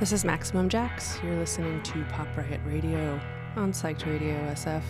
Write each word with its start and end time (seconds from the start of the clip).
This 0.00 0.12
is 0.12 0.24
Maximum 0.24 0.68
Jax. 0.68 1.18
You're 1.24 1.34
listening 1.34 1.82
to 1.82 2.04
Pop 2.04 2.28
Riot 2.36 2.60
Radio 2.64 3.20
on 3.56 3.72
Psyched 3.72 4.06
Radio 4.06 4.36
SF. 4.52 4.82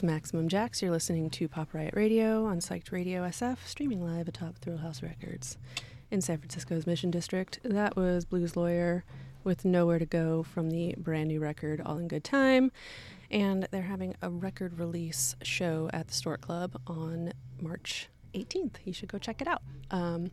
Is 0.00 0.04
Maximum 0.04 0.48
Jax. 0.48 0.80
You're 0.80 0.90
listening 0.90 1.28
to 1.30 1.46
Pop 1.46 1.74
Riot 1.74 1.92
Radio 1.94 2.46
on 2.46 2.60
Psyched 2.60 2.90
Radio 2.90 3.22
SF, 3.22 3.58
streaming 3.66 4.02
live 4.02 4.28
atop 4.28 4.56
Thrill 4.58 4.78
House 4.78 5.02
Records 5.02 5.58
in 6.10 6.22
San 6.22 6.38
Francisco's 6.38 6.86
Mission 6.86 7.10
District. 7.10 7.58
That 7.64 7.96
was 7.96 8.24
Blues 8.24 8.56
Lawyer 8.56 9.04
with 9.44 9.66
Nowhere 9.66 9.98
to 9.98 10.06
Go 10.06 10.42
from 10.42 10.70
the 10.70 10.94
brand 10.96 11.28
new 11.28 11.38
record 11.38 11.82
All 11.84 11.98
in 11.98 12.08
Good 12.08 12.24
Time. 12.24 12.72
And 13.30 13.68
they're 13.70 13.82
having 13.82 14.14
a 14.22 14.30
record 14.30 14.78
release 14.78 15.36
show 15.42 15.90
at 15.92 16.08
the 16.08 16.14
Stork 16.14 16.40
Club 16.40 16.80
on 16.86 17.34
March 17.60 18.08
18th. 18.34 18.76
You 18.84 18.94
should 18.94 19.12
go 19.12 19.18
check 19.18 19.42
it 19.42 19.48
out. 19.48 19.62
Um, 19.90 20.30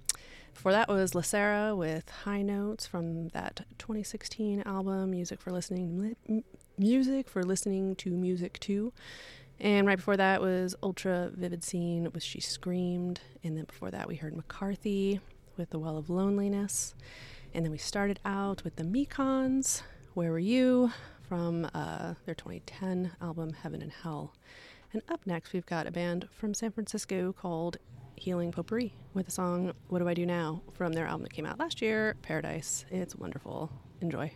before 0.53 0.71
that 0.71 0.87
was 0.87 1.11
Lacera 1.11 1.75
with 1.75 2.09
High 2.09 2.41
Notes 2.41 2.87
from 2.87 3.29
that 3.29 3.65
2016 3.79 4.63
album, 4.65 5.11
Music 5.11 5.41
for 5.41 5.51
Listening 5.51 6.15
Music 6.77 7.27
for 7.27 7.43
Listening 7.43 7.95
to 7.97 8.11
Music 8.11 8.59
Too. 8.59 8.93
And 9.59 9.87
right 9.87 9.97
before 9.97 10.17
that 10.17 10.41
was 10.41 10.75
Ultra 10.83 11.31
Vivid 11.33 11.63
Scene 11.63 12.11
with 12.13 12.21
She 12.21 12.39
Screamed. 12.39 13.21
And 13.43 13.57
then 13.57 13.65
before 13.65 13.89
that, 13.91 14.07
we 14.07 14.15
heard 14.15 14.35
McCarthy 14.35 15.19
with 15.57 15.71
The 15.71 15.79
Well 15.79 15.97
of 15.97 16.09
Loneliness. 16.09 16.93
And 17.53 17.65
then 17.65 17.71
we 17.71 17.79
started 17.79 18.19
out 18.23 18.63
with 18.63 18.75
the 18.75 18.83
Mekons, 18.83 19.81
Where 20.13 20.31
Were 20.31 20.39
You, 20.39 20.91
from 21.27 21.67
uh, 21.73 22.13
their 22.25 22.35
2010 22.35 23.13
album 23.21 23.53
Heaven 23.53 23.81
and 23.81 23.91
Hell. 23.91 24.33
And 24.93 25.01
up 25.09 25.25
next, 25.25 25.53
we've 25.53 25.65
got 25.65 25.87
a 25.87 25.91
band 25.91 26.27
from 26.31 26.53
San 26.53 26.71
Francisco 26.71 27.33
called 27.33 27.77
Healing 28.15 28.51
Potpourri 28.51 28.93
with 29.13 29.25
the 29.25 29.31
song 29.31 29.73
What 29.89 29.99
Do 29.99 30.07
I 30.07 30.13
Do 30.13 30.25
Now 30.25 30.61
from 30.73 30.93
their 30.93 31.07
album 31.07 31.23
that 31.23 31.33
came 31.33 31.45
out 31.45 31.59
last 31.59 31.81
year, 31.81 32.15
Paradise. 32.21 32.85
It's 32.91 33.15
wonderful. 33.15 33.71
Enjoy. 34.01 34.31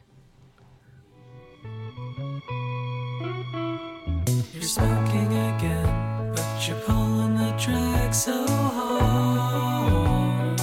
You're 4.53 4.61
smoking 4.61 5.27
again, 5.27 6.33
but 6.35 6.67
you're 6.67 6.79
pulling 6.79 7.35
the 7.35 7.51
drag 7.57 8.13
so 8.13 8.45
hard. 8.47 10.59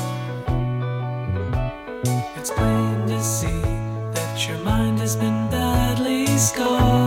It's 2.37 2.51
plain 2.51 3.07
to 3.07 3.23
see 3.23 3.63
that 4.15 4.49
your 4.49 4.59
mind 4.59 4.99
has 4.99 5.17
been 5.17 5.49
badly 5.51 6.27
scarred. 6.27 6.98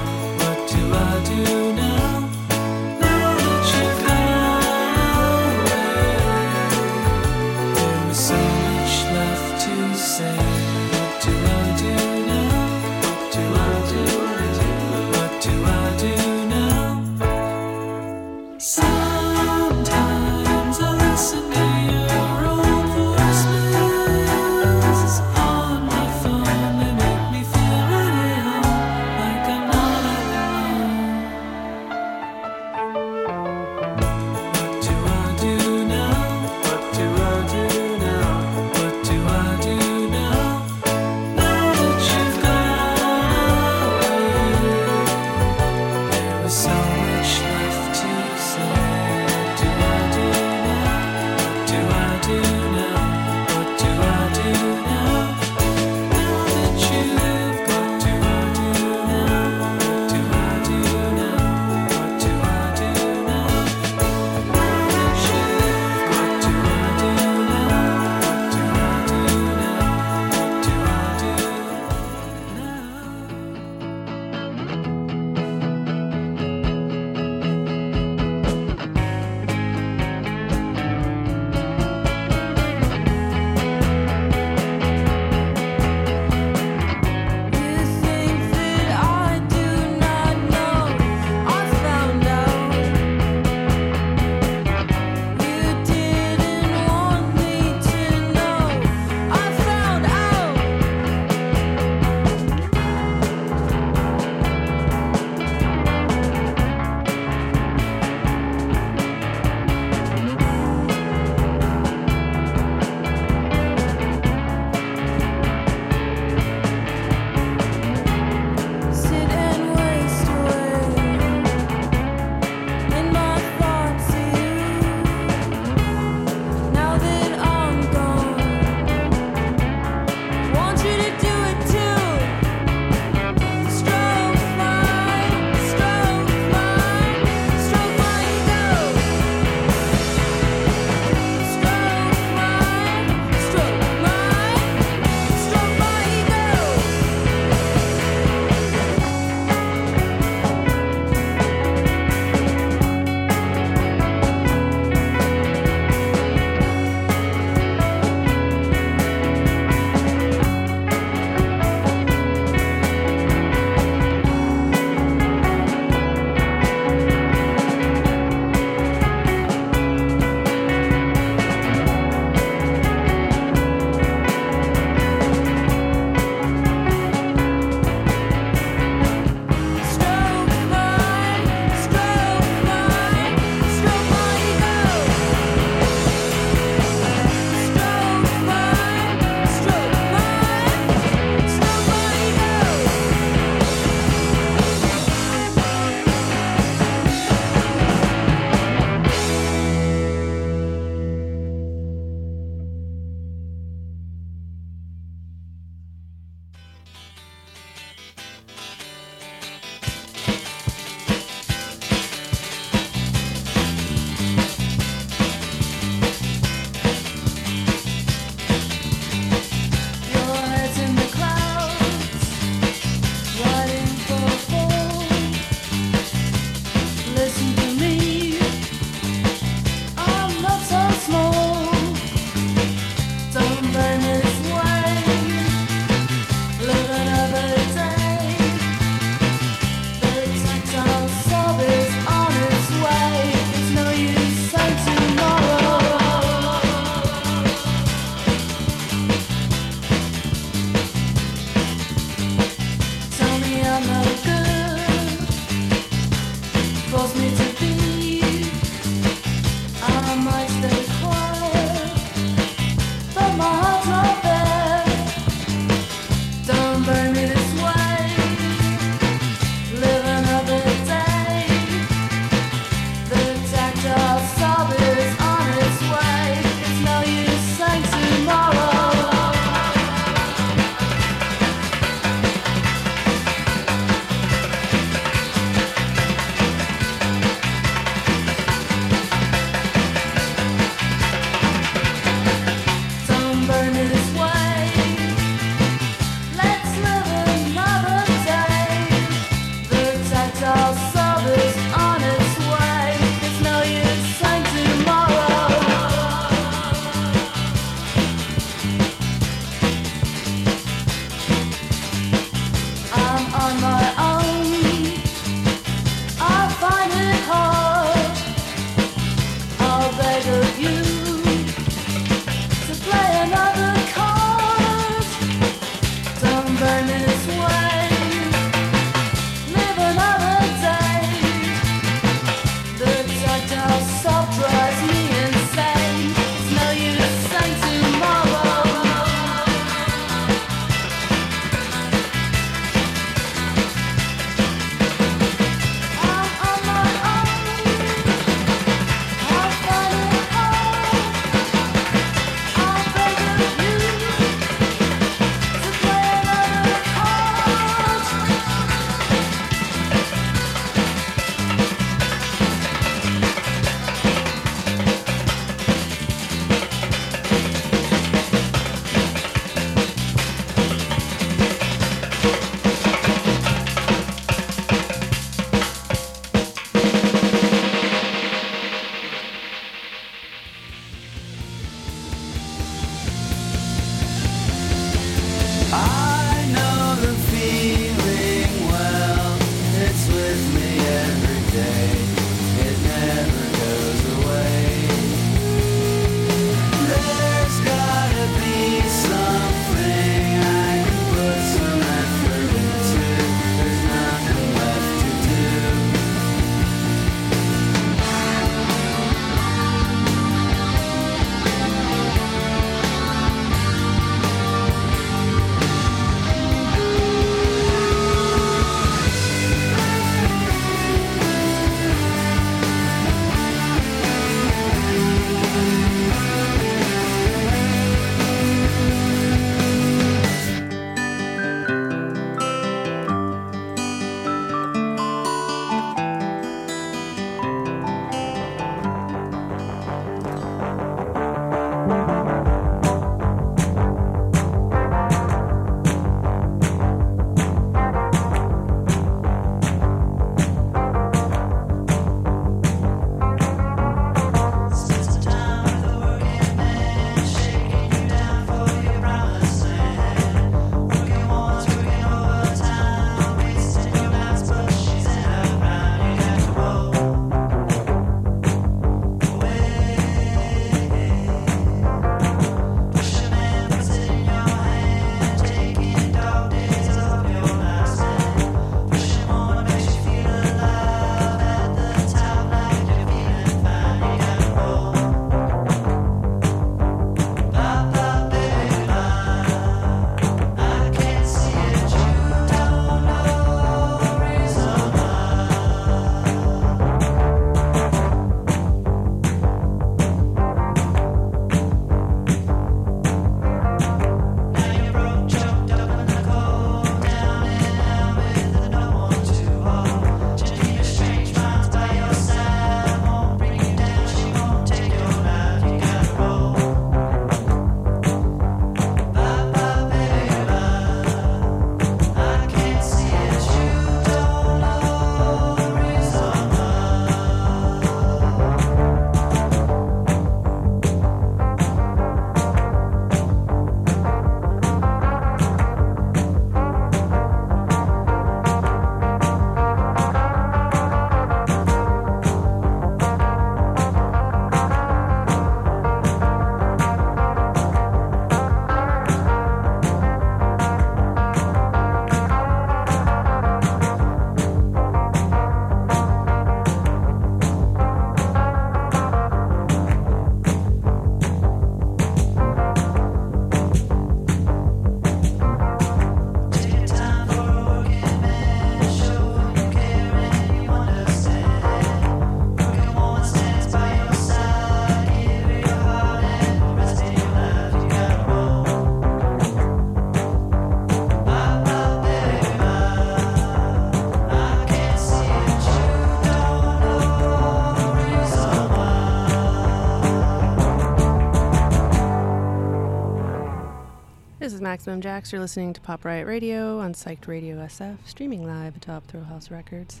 Maximum 594.70 595.00
Jax. 595.00 595.32
You're 595.32 595.40
listening 595.40 595.72
to 595.72 595.80
Pop 595.80 596.04
Riot 596.04 596.28
Radio 596.28 596.78
on 596.78 596.94
Psyched 596.94 597.26
Radio 597.26 597.56
SF, 597.56 597.96
streaming 598.04 598.46
live 598.46 598.76
atop 598.76 599.04
Thrill 599.08 599.24
House 599.24 599.50
Records 599.50 600.00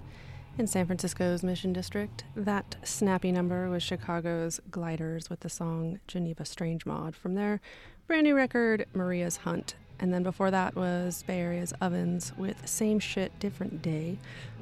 in 0.58 0.68
San 0.68 0.86
Francisco's 0.86 1.42
Mission 1.42 1.72
District. 1.72 2.22
That 2.36 2.76
snappy 2.84 3.32
number 3.32 3.68
was 3.68 3.82
Chicago's 3.82 4.60
Gliders 4.70 5.28
with 5.28 5.40
the 5.40 5.48
song 5.48 5.98
Geneva 6.06 6.44
Strange 6.44 6.86
Mod 6.86 7.16
from 7.16 7.34
their 7.34 7.60
brand 8.06 8.22
new 8.22 8.36
record, 8.36 8.86
Maria's 8.94 9.38
Hunt. 9.38 9.74
And 9.98 10.14
then 10.14 10.22
before 10.22 10.52
that 10.52 10.76
was 10.76 11.24
Bay 11.24 11.40
Area's 11.40 11.74
Ovens 11.80 12.32
with 12.36 12.68
Same 12.68 13.00
Shit, 13.00 13.36
Different 13.40 13.82
Day 13.82 14.18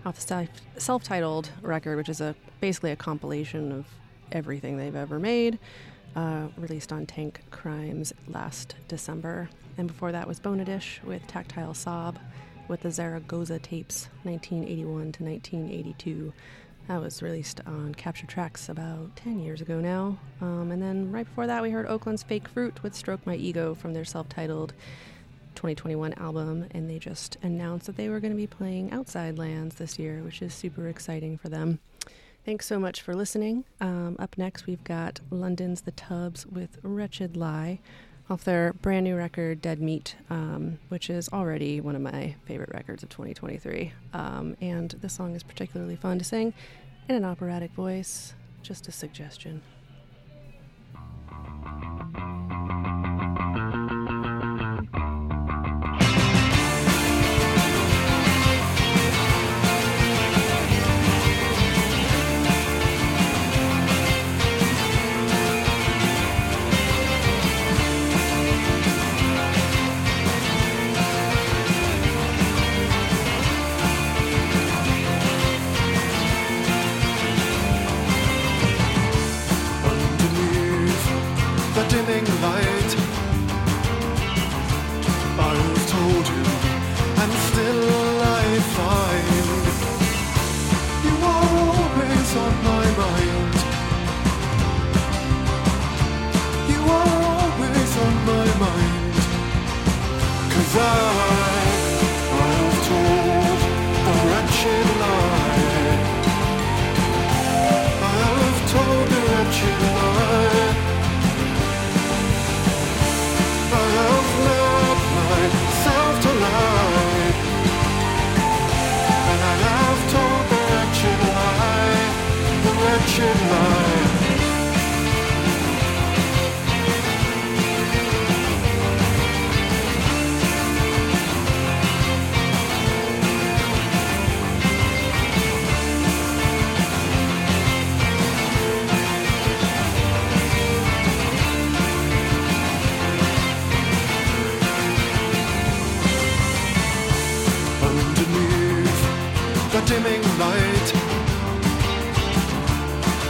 off 0.06 0.18
the 0.26 0.48
self 0.78 1.04
titled 1.04 1.50
record, 1.60 1.98
which 1.98 2.08
is 2.08 2.22
a 2.22 2.34
basically 2.62 2.92
a 2.92 2.96
compilation 2.96 3.72
of 3.72 3.84
everything 4.32 4.78
they've 4.78 4.96
ever 4.96 5.18
made 5.18 5.58
uh, 6.16 6.48
released 6.56 6.92
on 6.92 7.04
Tankcrimes 7.04 8.14
last 8.26 8.74
December. 8.88 9.50
And 9.78 9.86
before 9.86 10.10
that 10.10 10.26
was 10.26 10.40
Bona 10.40 10.64
Dish 10.64 11.00
with 11.04 11.24
Tactile 11.28 11.72
Sob 11.72 12.18
with 12.66 12.80
the 12.80 12.90
Zaragoza 12.90 13.60
tapes, 13.60 14.08
1981 14.24 15.12
to 15.12 15.24
1982. 15.24 16.32
That 16.88 17.00
was 17.00 17.22
released 17.22 17.60
on 17.64 17.94
Capture 17.94 18.26
Tracks 18.26 18.68
about 18.68 19.14
10 19.16 19.38
years 19.38 19.60
ago 19.60 19.78
now. 19.78 20.18
Um, 20.40 20.72
and 20.72 20.82
then 20.82 21.12
right 21.12 21.26
before 21.26 21.46
that, 21.46 21.62
we 21.62 21.70
heard 21.70 21.86
Oakland's 21.86 22.24
Fake 22.24 22.48
Fruit 22.48 22.82
with 22.82 22.94
Stroke 22.94 23.24
My 23.24 23.36
Ego 23.36 23.74
from 23.74 23.94
their 23.94 24.04
self 24.04 24.28
titled 24.28 24.72
2021 25.54 26.14
album. 26.14 26.66
And 26.72 26.90
they 26.90 26.98
just 26.98 27.36
announced 27.42 27.86
that 27.86 27.96
they 27.96 28.08
were 28.08 28.20
going 28.20 28.32
to 28.32 28.36
be 28.36 28.46
playing 28.48 28.90
Outside 28.90 29.38
Lands 29.38 29.76
this 29.76 29.98
year, 29.98 30.22
which 30.22 30.42
is 30.42 30.52
super 30.52 30.88
exciting 30.88 31.38
for 31.38 31.48
them. 31.50 31.78
Thanks 32.44 32.66
so 32.66 32.80
much 32.80 33.02
for 33.02 33.14
listening. 33.14 33.64
Um, 33.80 34.16
up 34.18 34.38
next, 34.38 34.66
we've 34.66 34.82
got 34.82 35.20
London's 35.30 35.82
The 35.82 35.92
Tubs 35.92 36.46
with 36.46 36.78
Wretched 36.82 37.36
Lie 37.36 37.78
off 38.30 38.44
their 38.44 38.72
brand 38.74 39.04
new 39.04 39.16
record, 39.16 39.62
Dead 39.62 39.80
Meat, 39.80 40.16
um, 40.30 40.78
which 40.88 41.08
is 41.08 41.28
already 41.30 41.80
one 41.80 41.96
of 41.96 42.02
my 42.02 42.34
favorite 42.46 42.70
records 42.72 43.02
of 43.02 43.08
2023. 43.08 43.92
Um, 44.12 44.56
and 44.60 44.90
the 44.90 45.08
song 45.08 45.34
is 45.34 45.42
particularly 45.42 45.96
fun 45.96 46.18
to 46.18 46.24
sing 46.24 46.52
in 47.08 47.14
an 47.16 47.24
operatic 47.24 47.72
voice. 47.72 48.34
Just 48.62 48.88
a 48.88 48.92
suggestion. 48.92 49.62
blinding 82.20 82.42
light. 82.42 82.96
I've 85.40 85.88
told 85.88 86.26
you, 86.28 86.42
and 87.22 87.32
still 87.48 88.22
I 88.22 88.58
find 88.76 89.46
you 91.04 91.14
are 91.26 91.48
always 91.68 92.36
on 92.36 92.54
my 92.64 92.86
mind. 93.02 93.54
You 96.72 96.80
are 96.98 97.22
always 97.34 97.92
on 98.04 98.14
my 98.26 98.46
mind. 98.58 99.14
Cause 100.52 100.76
I 100.76 101.57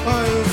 fire 0.09 0.48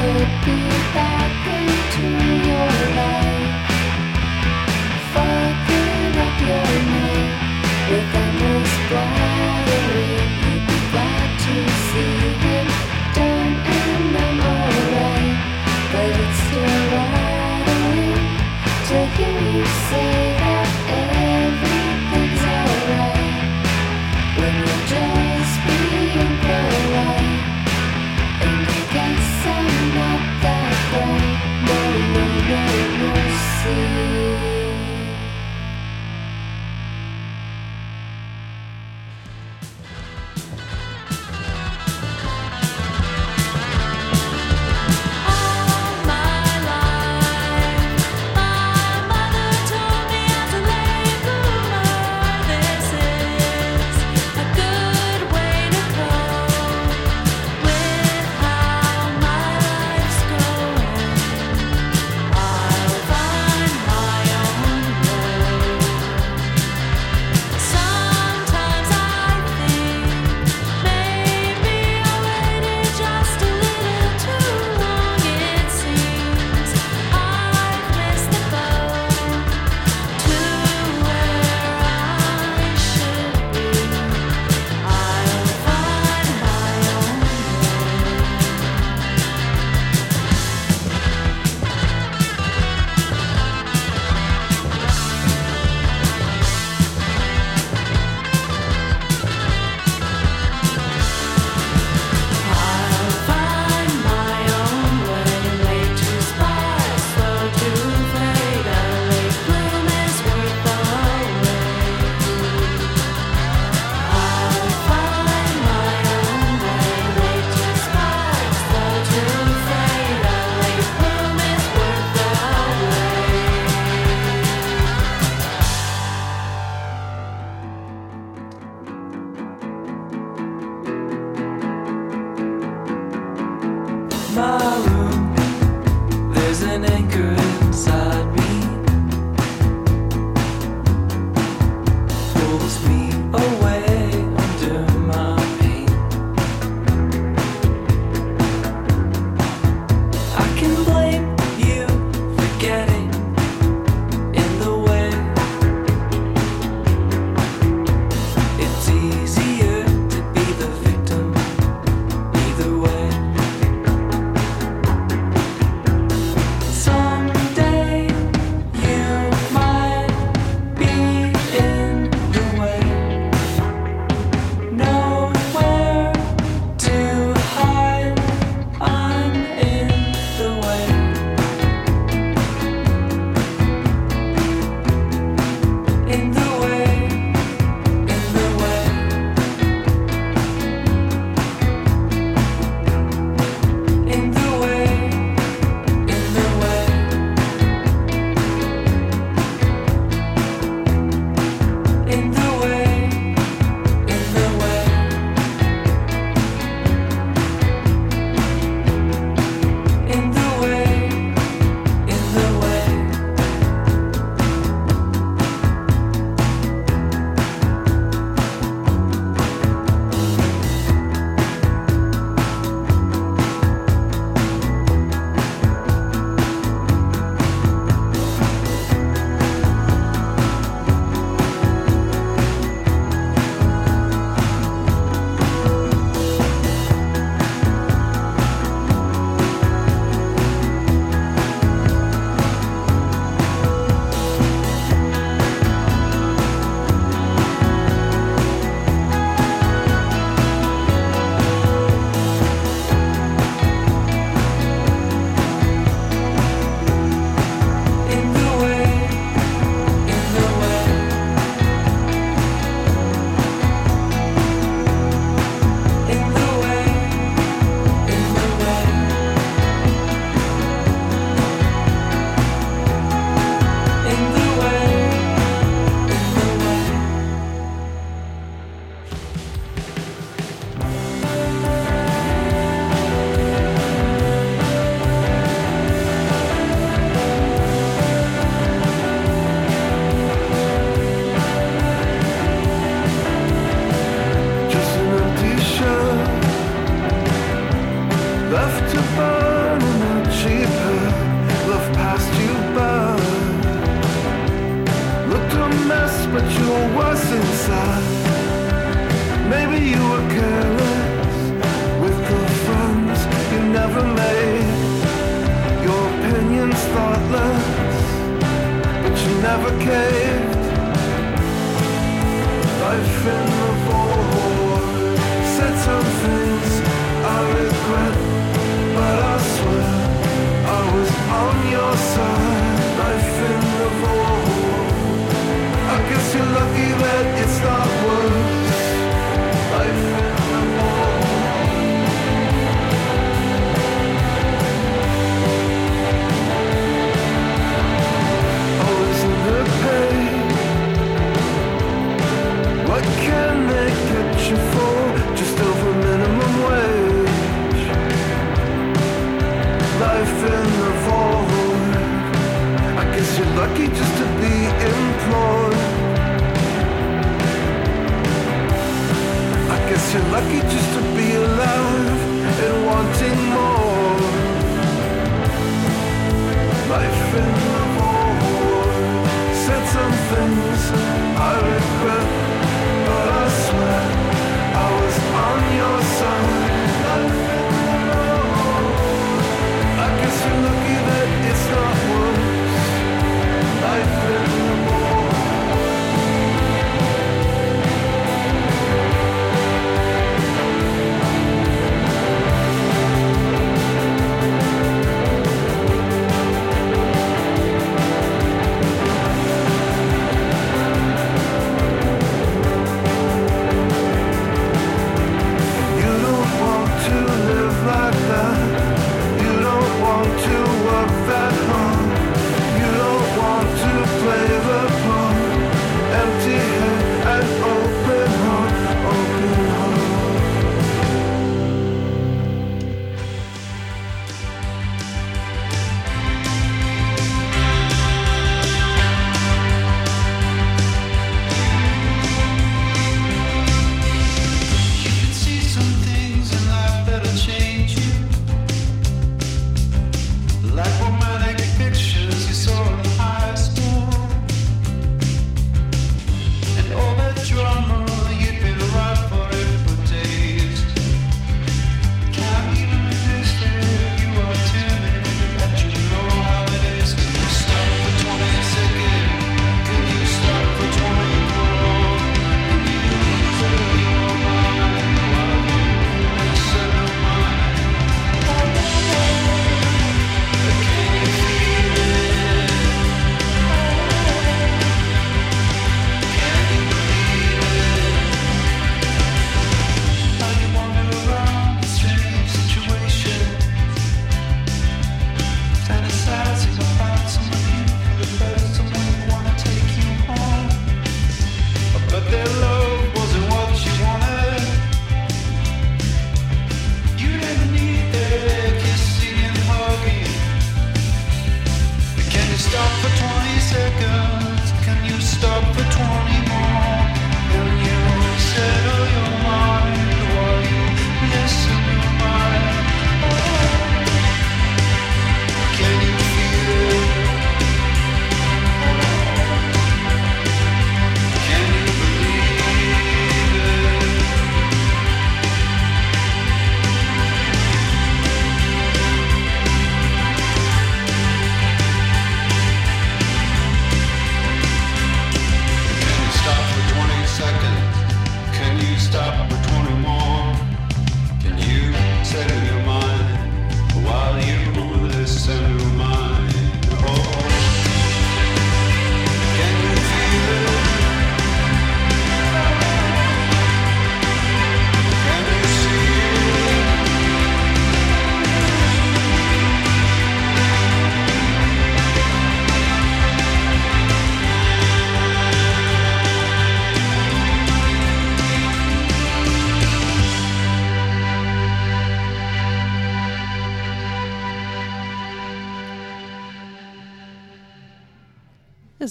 Some 0.00 1.09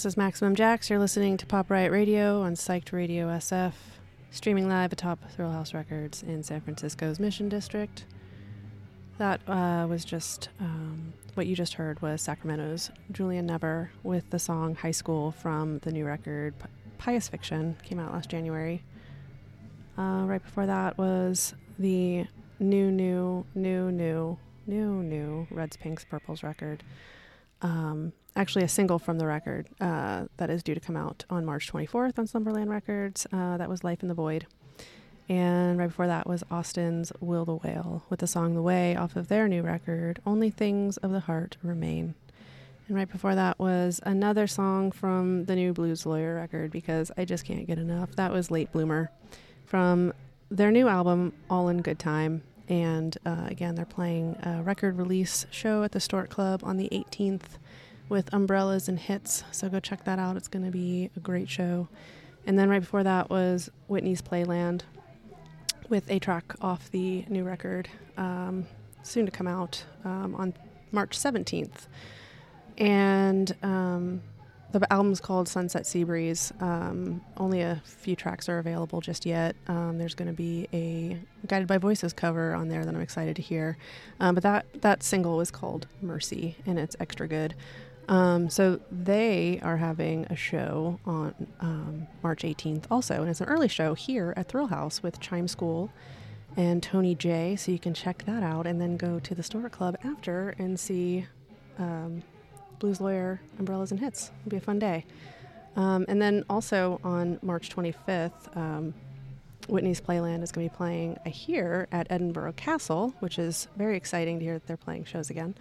This 0.00 0.14
is 0.14 0.16
Maximum 0.16 0.54
Jax. 0.54 0.88
You're 0.88 0.98
listening 0.98 1.36
to 1.36 1.44
Pop 1.44 1.70
Riot 1.70 1.92
Radio 1.92 2.40
on 2.40 2.54
Psyched 2.54 2.90
Radio 2.90 3.26
SF, 3.26 3.74
streaming 4.30 4.66
live 4.66 4.94
atop 4.94 5.30
Thrill 5.30 5.50
House 5.50 5.74
Records 5.74 6.22
in 6.22 6.42
San 6.42 6.62
Francisco's 6.62 7.20
Mission 7.20 7.50
District. 7.50 8.06
That 9.18 9.46
uh, 9.46 9.86
was 9.86 10.06
just 10.06 10.48
um, 10.58 11.12
what 11.34 11.46
you 11.46 11.54
just 11.54 11.74
heard 11.74 12.00
was 12.00 12.22
Sacramento's 12.22 12.90
Julian 13.12 13.44
Never 13.44 13.90
with 14.02 14.30
the 14.30 14.38
song 14.38 14.74
High 14.74 14.90
School 14.90 15.32
from 15.32 15.80
the 15.80 15.92
new 15.92 16.06
record 16.06 16.58
P- 16.58 16.64
Pious 16.96 17.28
Fiction, 17.28 17.76
came 17.82 18.00
out 18.00 18.10
last 18.10 18.30
January. 18.30 18.82
Uh, 19.98 20.24
right 20.24 20.42
before 20.42 20.64
that 20.64 20.96
was 20.96 21.52
the 21.78 22.24
new, 22.58 22.90
new, 22.90 23.44
new, 23.54 23.92
new, 23.92 24.38
new, 24.66 25.02
new 25.02 25.46
Reds, 25.50 25.76
Pinks, 25.76 26.06
Purples 26.06 26.42
record. 26.42 26.82
Um, 27.60 28.14
actually 28.40 28.64
a 28.64 28.68
single 28.68 28.98
from 28.98 29.18
the 29.18 29.26
record 29.26 29.68
uh, 29.82 30.24
that 30.38 30.48
is 30.48 30.62
due 30.62 30.72
to 30.72 30.80
come 30.80 30.96
out 30.96 31.26
on 31.28 31.44
March 31.44 31.70
24th 31.70 32.18
on 32.18 32.26
Slumberland 32.26 32.70
Records. 32.70 33.26
Uh, 33.30 33.58
that 33.58 33.68
was 33.68 33.84
Life 33.84 34.00
in 34.00 34.08
the 34.08 34.14
Void. 34.14 34.46
And 35.28 35.78
right 35.78 35.88
before 35.88 36.06
that 36.06 36.26
was 36.26 36.42
Austin's 36.50 37.12
Will 37.20 37.44
the 37.44 37.56
Whale 37.56 38.02
with 38.08 38.20
the 38.20 38.26
song 38.26 38.54
The 38.54 38.62
Way 38.62 38.96
off 38.96 39.14
of 39.14 39.28
their 39.28 39.46
new 39.46 39.60
record, 39.60 40.20
Only 40.24 40.48
Things 40.48 40.96
of 40.96 41.10
the 41.10 41.20
Heart 41.20 41.58
Remain. 41.62 42.14
And 42.88 42.96
right 42.96 43.12
before 43.12 43.34
that 43.34 43.58
was 43.58 44.00
another 44.04 44.46
song 44.46 44.90
from 44.90 45.44
the 45.44 45.54
new 45.54 45.74
Blues 45.74 46.06
Lawyer 46.06 46.36
record 46.36 46.70
because 46.70 47.12
I 47.18 47.26
just 47.26 47.44
can't 47.44 47.66
get 47.66 47.78
enough. 47.78 48.16
That 48.16 48.32
was 48.32 48.50
Late 48.50 48.72
Bloomer 48.72 49.10
from 49.66 50.14
their 50.50 50.70
new 50.70 50.88
album, 50.88 51.34
All 51.50 51.68
in 51.68 51.82
Good 51.82 51.98
Time. 51.98 52.42
And 52.70 53.18
uh, 53.26 53.44
again, 53.48 53.74
they're 53.74 53.84
playing 53.84 54.38
a 54.42 54.62
record 54.62 54.96
release 54.96 55.44
show 55.50 55.82
at 55.82 55.92
the 55.92 56.00
Stork 56.00 56.30
Club 56.30 56.62
on 56.64 56.78
the 56.78 56.88
18th 56.90 57.58
with 58.10 58.28
umbrellas 58.34 58.88
and 58.88 58.98
hits. 58.98 59.44
So 59.52 59.70
go 59.70 59.80
check 59.80 60.04
that 60.04 60.18
out. 60.18 60.36
It's 60.36 60.48
going 60.48 60.66
to 60.66 60.70
be 60.70 61.10
a 61.16 61.20
great 61.20 61.48
show. 61.48 61.88
And 62.46 62.58
then 62.58 62.68
right 62.68 62.80
before 62.80 63.04
that 63.04 63.30
was 63.30 63.70
Whitney's 63.86 64.20
Playland 64.20 64.82
with 65.88 66.10
a 66.10 66.18
track 66.18 66.54
off 66.60 66.90
the 66.90 67.24
new 67.28 67.44
record, 67.44 67.88
um, 68.16 68.66
soon 69.02 69.24
to 69.24 69.32
come 69.32 69.46
out 69.46 69.82
um, 70.04 70.34
on 70.34 70.52
March 70.92 71.18
17th. 71.18 71.86
And 72.78 73.54
um, 73.62 74.22
the 74.72 74.92
album's 74.92 75.20
called 75.20 75.48
Sunset 75.48 75.86
Sea 75.86 76.04
Breeze. 76.04 76.52
Um, 76.60 77.20
only 77.36 77.60
a 77.60 77.82
few 77.84 78.16
tracks 78.16 78.48
are 78.48 78.58
available 78.58 79.00
just 79.00 79.26
yet. 79.26 79.56
Um, 79.68 79.98
there's 79.98 80.14
going 80.14 80.28
to 80.28 80.34
be 80.34 80.68
a 80.72 81.18
Guided 81.46 81.68
by 81.68 81.78
Voices 81.78 82.12
cover 82.12 82.54
on 82.54 82.68
there 82.68 82.84
that 82.84 82.94
I'm 82.94 83.00
excited 83.00 83.36
to 83.36 83.42
hear. 83.42 83.76
Um, 84.20 84.34
but 84.34 84.42
that, 84.42 84.66
that 84.82 85.02
single 85.02 85.36
was 85.36 85.50
called 85.50 85.86
Mercy, 86.00 86.56
and 86.66 86.78
it's 86.78 86.96
extra 87.00 87.26
good. 87.28 87.54
Um, 88.10 88.50
so 88.50 88.80
they 88.90 89.60
are 89.62 89.76
having 89.76 90.26
a 90.30 90.36
show 90.36 90.98
on 91.06 91.32
um, 91.60 92.08
March 92.24 92.42
18th 92.42 92.86
also, 92.90 93.20
and 93.20 93.30
it's 93.30 93.40
an 93.40 93.46
early 93.46 93.68
show 93.68 93.94
here 93.94 94.34
at 94.36 94.48
Thrill 94.48 94.66
House 94.66 95.00
with 95.00 95.20
Chime 95.20 95.46
School 95.46 95.92
and 96.56 96.82
Tony 96.82 97.14
J. 97.14 97.54
So 97.54 97.70
you 97.70 97.78
can 97.78 97.94
check 97.94 98.24
that 98.26 98.42
out 98.42 98.66
and 98.66 98.80
then 98.80 98.96
go 98.96 99.20
to 99.20 99.32
the 99.32 99.44
Stork 99.44 99.70
Club 99.70 99.96
after 100.02 100.56
and 100.58 100.78
see 100.78 101.24
um, 101.78 102.24
Blues 102.80 103.00
Lawyer 103.00 103.40
Umbrellas 103.60 103.92
and 103.92 104.00
Hits. 104.00 104.32
It'll 104.40 104.50
be 104.50 104.56
a 104.56 104.60
fun 104.60 104.80
day. 104.80 105.06
Um, 105.76 106.04
and 106.08 106.20
then 106.20 106.44
also 106.50 107.00
on 107.04 107.38
March 107.42 107.70
25th, 107.70 108.56
um, 108.56 108.92
Whitney's 109.68 110.00
Playland 110.00 110.42
is 110.42 110.50
going 110.50 110.68
to 110.68 110.72
be 110.72 110.76
playing, 110.76 111.16
I 111.24 111.28
hear, 111.28 111.86
at 111.92 112.08
Edinburgh 112.10 112.54
Castle, 112.54 113.14
which 113.20 113.38
is 113.38 113.68
very 113.76 113.96
exciting 113.96 114.40
to 114.40 114.44
hear 114.44 114.54
that 114.54 114.66
they're 114.66 114.76
playing 114.76 115.04
shows 115.04 115.30
again. 115.30 115.54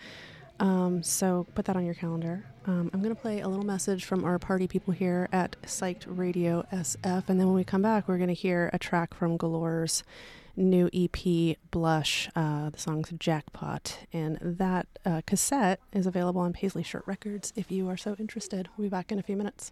Um, 0.59 1.01
so 1.03 1.47
put 1.55 1.65
that 1.65 1.75
on 1.75 1.85
your 1.85 1.93
calendar. 1.93 2.45
Um, 2.65 2.89
I'm 2.93 3.01
going 3.01 3.15
to 3.15 3.21
play 3.21 3.39
a 3.39 3.47
little 3.47 3.65
message 3.65 4.05
from 4.05 4.25
our 4.25 4.37
party 4.37 4.67
people 4.67 4.93
here 4.93 5.29
at 5.31 5.55
Psyched 5.63 6.05
Radio 6.07 6.65
SF. 6.73 7.29
And 7.29 7.39
then 7.39 7.47
when 7.47 7.55
we 7.55 7.63
come 7.63 7.81
back, 7.81 8.07
we're 8.07 8.17
going 8.17 8.27
to 8.27 8.33
hear 8.33 8.69
a 8.73 8.79
track 8.79 9.13
from 9.13 9.37
Galore's 9.37 10.03
new 10.55 10.89
EP, 10.93 11.57
Blush. 11.71 12.29
Uh, 12.35 12.69
the 12.69 12.79
song's 12.79 13.11
Jackpot. 13.17 13.99
And 14.11 14.37
that 14.41 14.87
uh, 15.05 15.21
cassette 15.25 15.79
is 15.93 16.05
available 16.05 16.41
on 16.41 16.53
Paisley 16.53 16.83
Shirt 16.83 17.03
Records 17.05 17.53
if 17.55 17.71
you 17.71 17.87
are 17.87 17.97
so 17.97 18.15
interested. 18.19 18.67
We'll 18.77 18.85
be 18.85 18.89
back 18.89 19.11
in 19.11 19.19
a 19.19 19.23
few 19.23 19.37
minutes. 19.37 19.71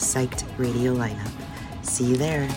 psyched 0.00 0.44
radio 0.58 0.94
lineup. 0.94 1.30
See 1.82 2.04
you 2.04 2.16
there. 2.16 2.48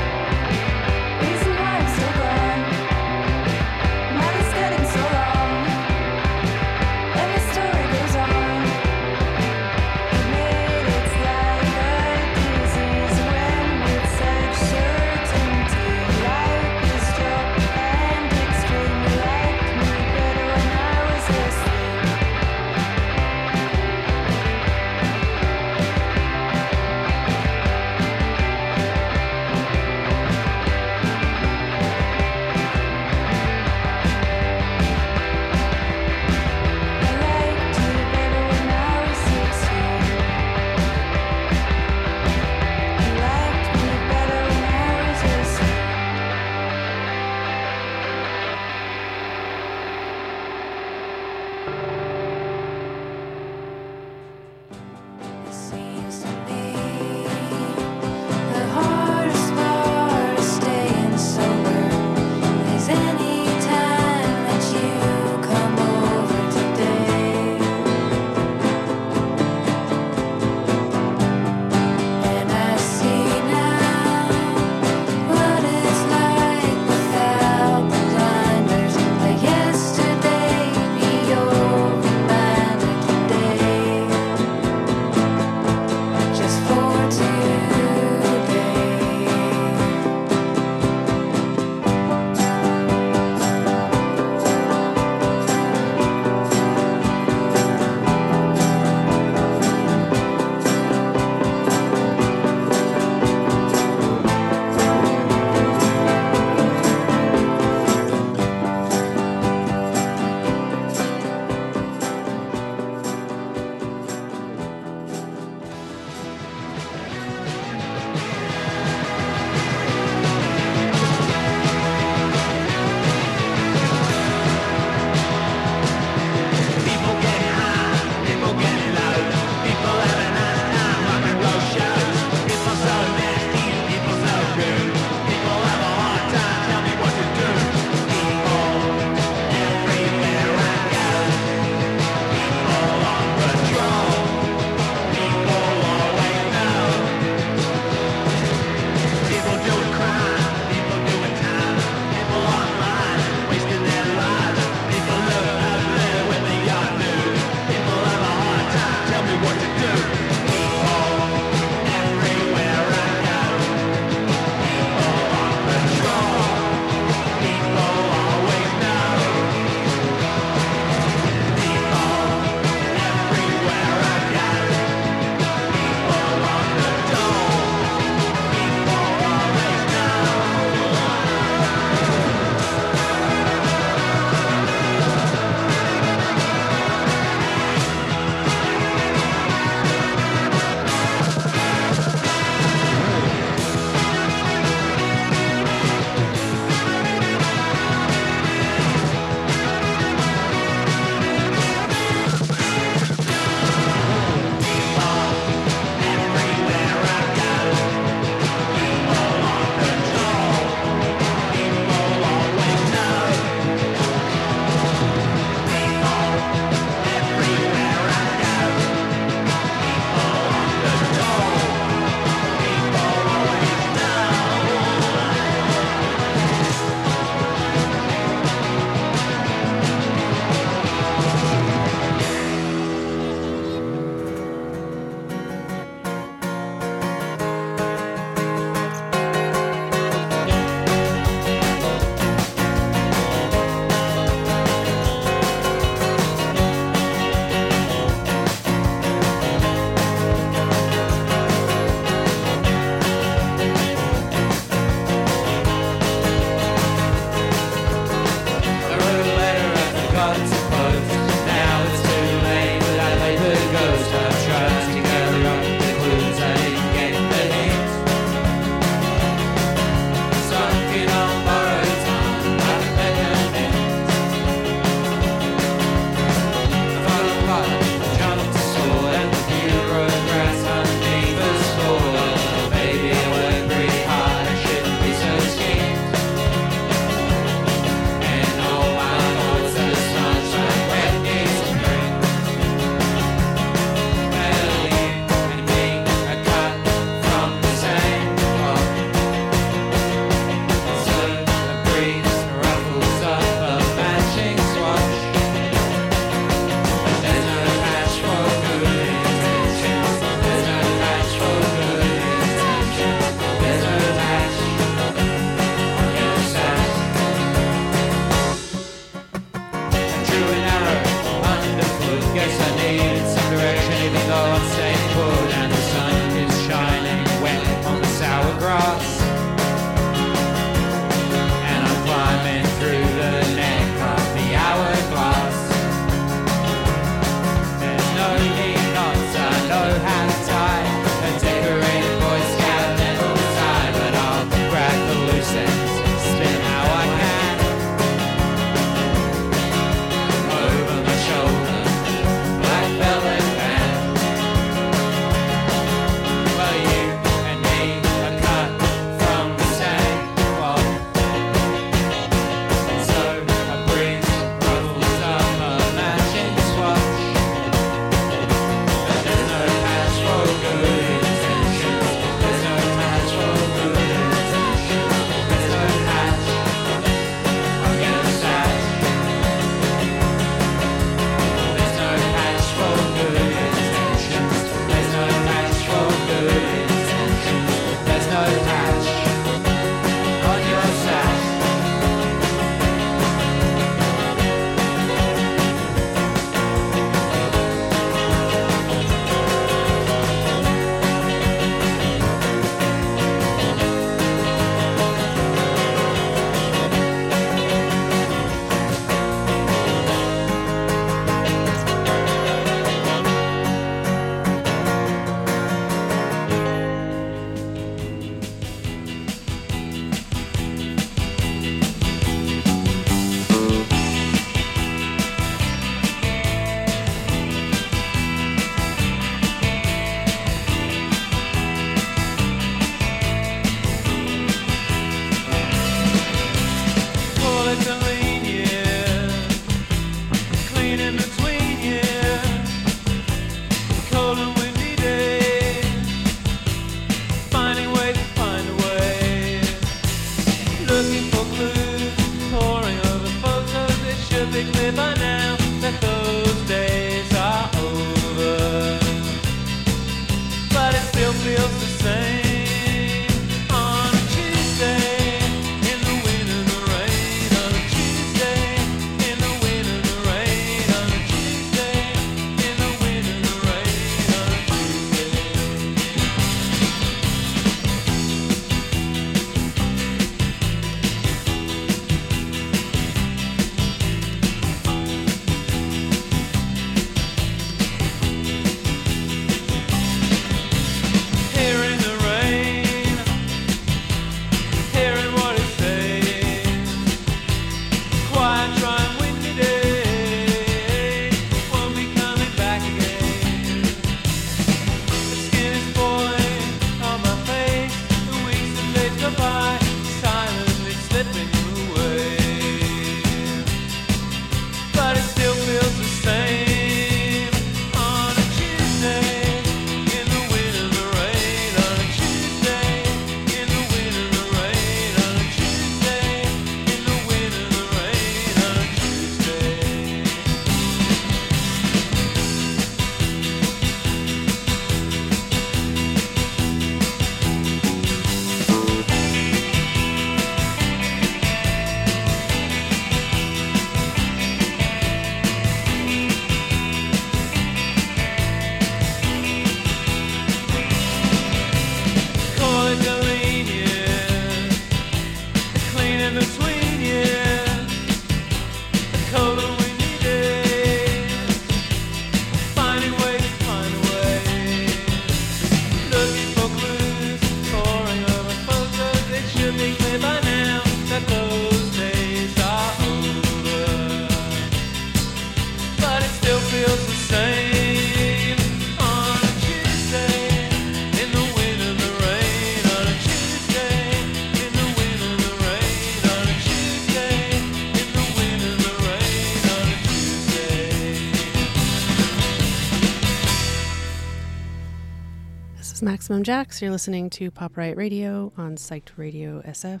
Maximum 596.18 596.42
Jacks. 596.42 596.82
You're 596.82 596.90
listening 596.90 597.30
to 597.30 597.48
Pop 597.48 597.76
Riot 597.76 597.96
Radio 597.96 598.52
on 598.56 598.74
Psyched 598.74 599.10
Radio 599.16 599.62
SF, 599.62 600.00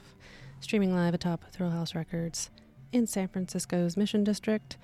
streaming 0.58 0.92
live 0.92 1.14
atop 1.14 1.44
Thrill 1.52 1.70
House 1.70 1.94
Records 1.94 2.50
in 2.92 3.06
San 3.06 3.28
Francisco's 3.28 3.96
Mission 3.96 4.24
District. 4.24 4.76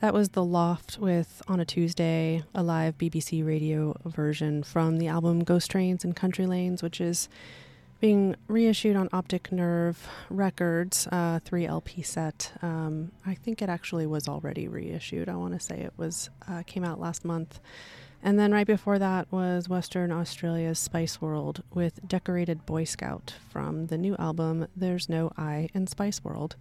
That 0.00 0.12
was 0.12 0.30
The 0.30 0.44
Loft 0.44 0.98
with 0.98 1.40
On 1.46 1.60
a 1.60 1.64
Tuesday, 1.64 2.42
a 2.52 2.64
live 2.64 2.98
BBC 2.98 3.46
radio 3.46 3.96
version 4.04 4.64
from 4.64 4.98
the 4.98 5.06
album 5.06 5.44
Ghost 5.44 5.70
Trains 5.70 6.02
and 6.02 6.16
Country 6.16 6.46
Lanes, 6.46 6.82
which 6.82 7.00
is 7.00 7.28
being 8.00 8.34
reissued 8.48 8.96
on 8.96 9.08
Optic 9.12 9.52
Nerve 9.52 10.08
Records, 10.30 11.06
uh, 11.12 11.38
3 11.44 11.64
LP 11.64 12.02
set. 12.02 12.50
Um, 12.60 13.12
I 13.24 13.34
think 13.34 13.62
it 13.62 13.68
actually 13.68 14.06
was 14.06 14.26
already 14.26 14.66
reissued. 14.66 15.28
I 15.28 15.36
want 15.36 15.54
to 15.54 15.60
say 15.60 15.78
it 15.78 15.92
was 15.96 16.28
uh, 16.48 16.64
came 16.66 16.84
out 16.84 16.98
last 16.98 17.24
month. 17.24 17.60
And 18.22 18.38
then 18.38 18.52
right 18.52 18.66
before 18.66 19.00
that 19.00 19.30
was 19.32 19.68
Western 19.68 20.12
Australia's 20.12 20.78
Spice 20.78 21.20
World 21.20 21.64
with 21.74 22.06
Decorated 22.06 22.64
Boy 22.64 22.84
Scout 22.84 23.34
from 23.50 23.86
the 23.86 23.98
new 23.98 24.14
album 24.16 24.68
There's 24.76 25.08
No 25.08 25.32
I 25.36 25.68
in 25.74 25.88
Spice 25.88 26.22
World. 26.22 26.54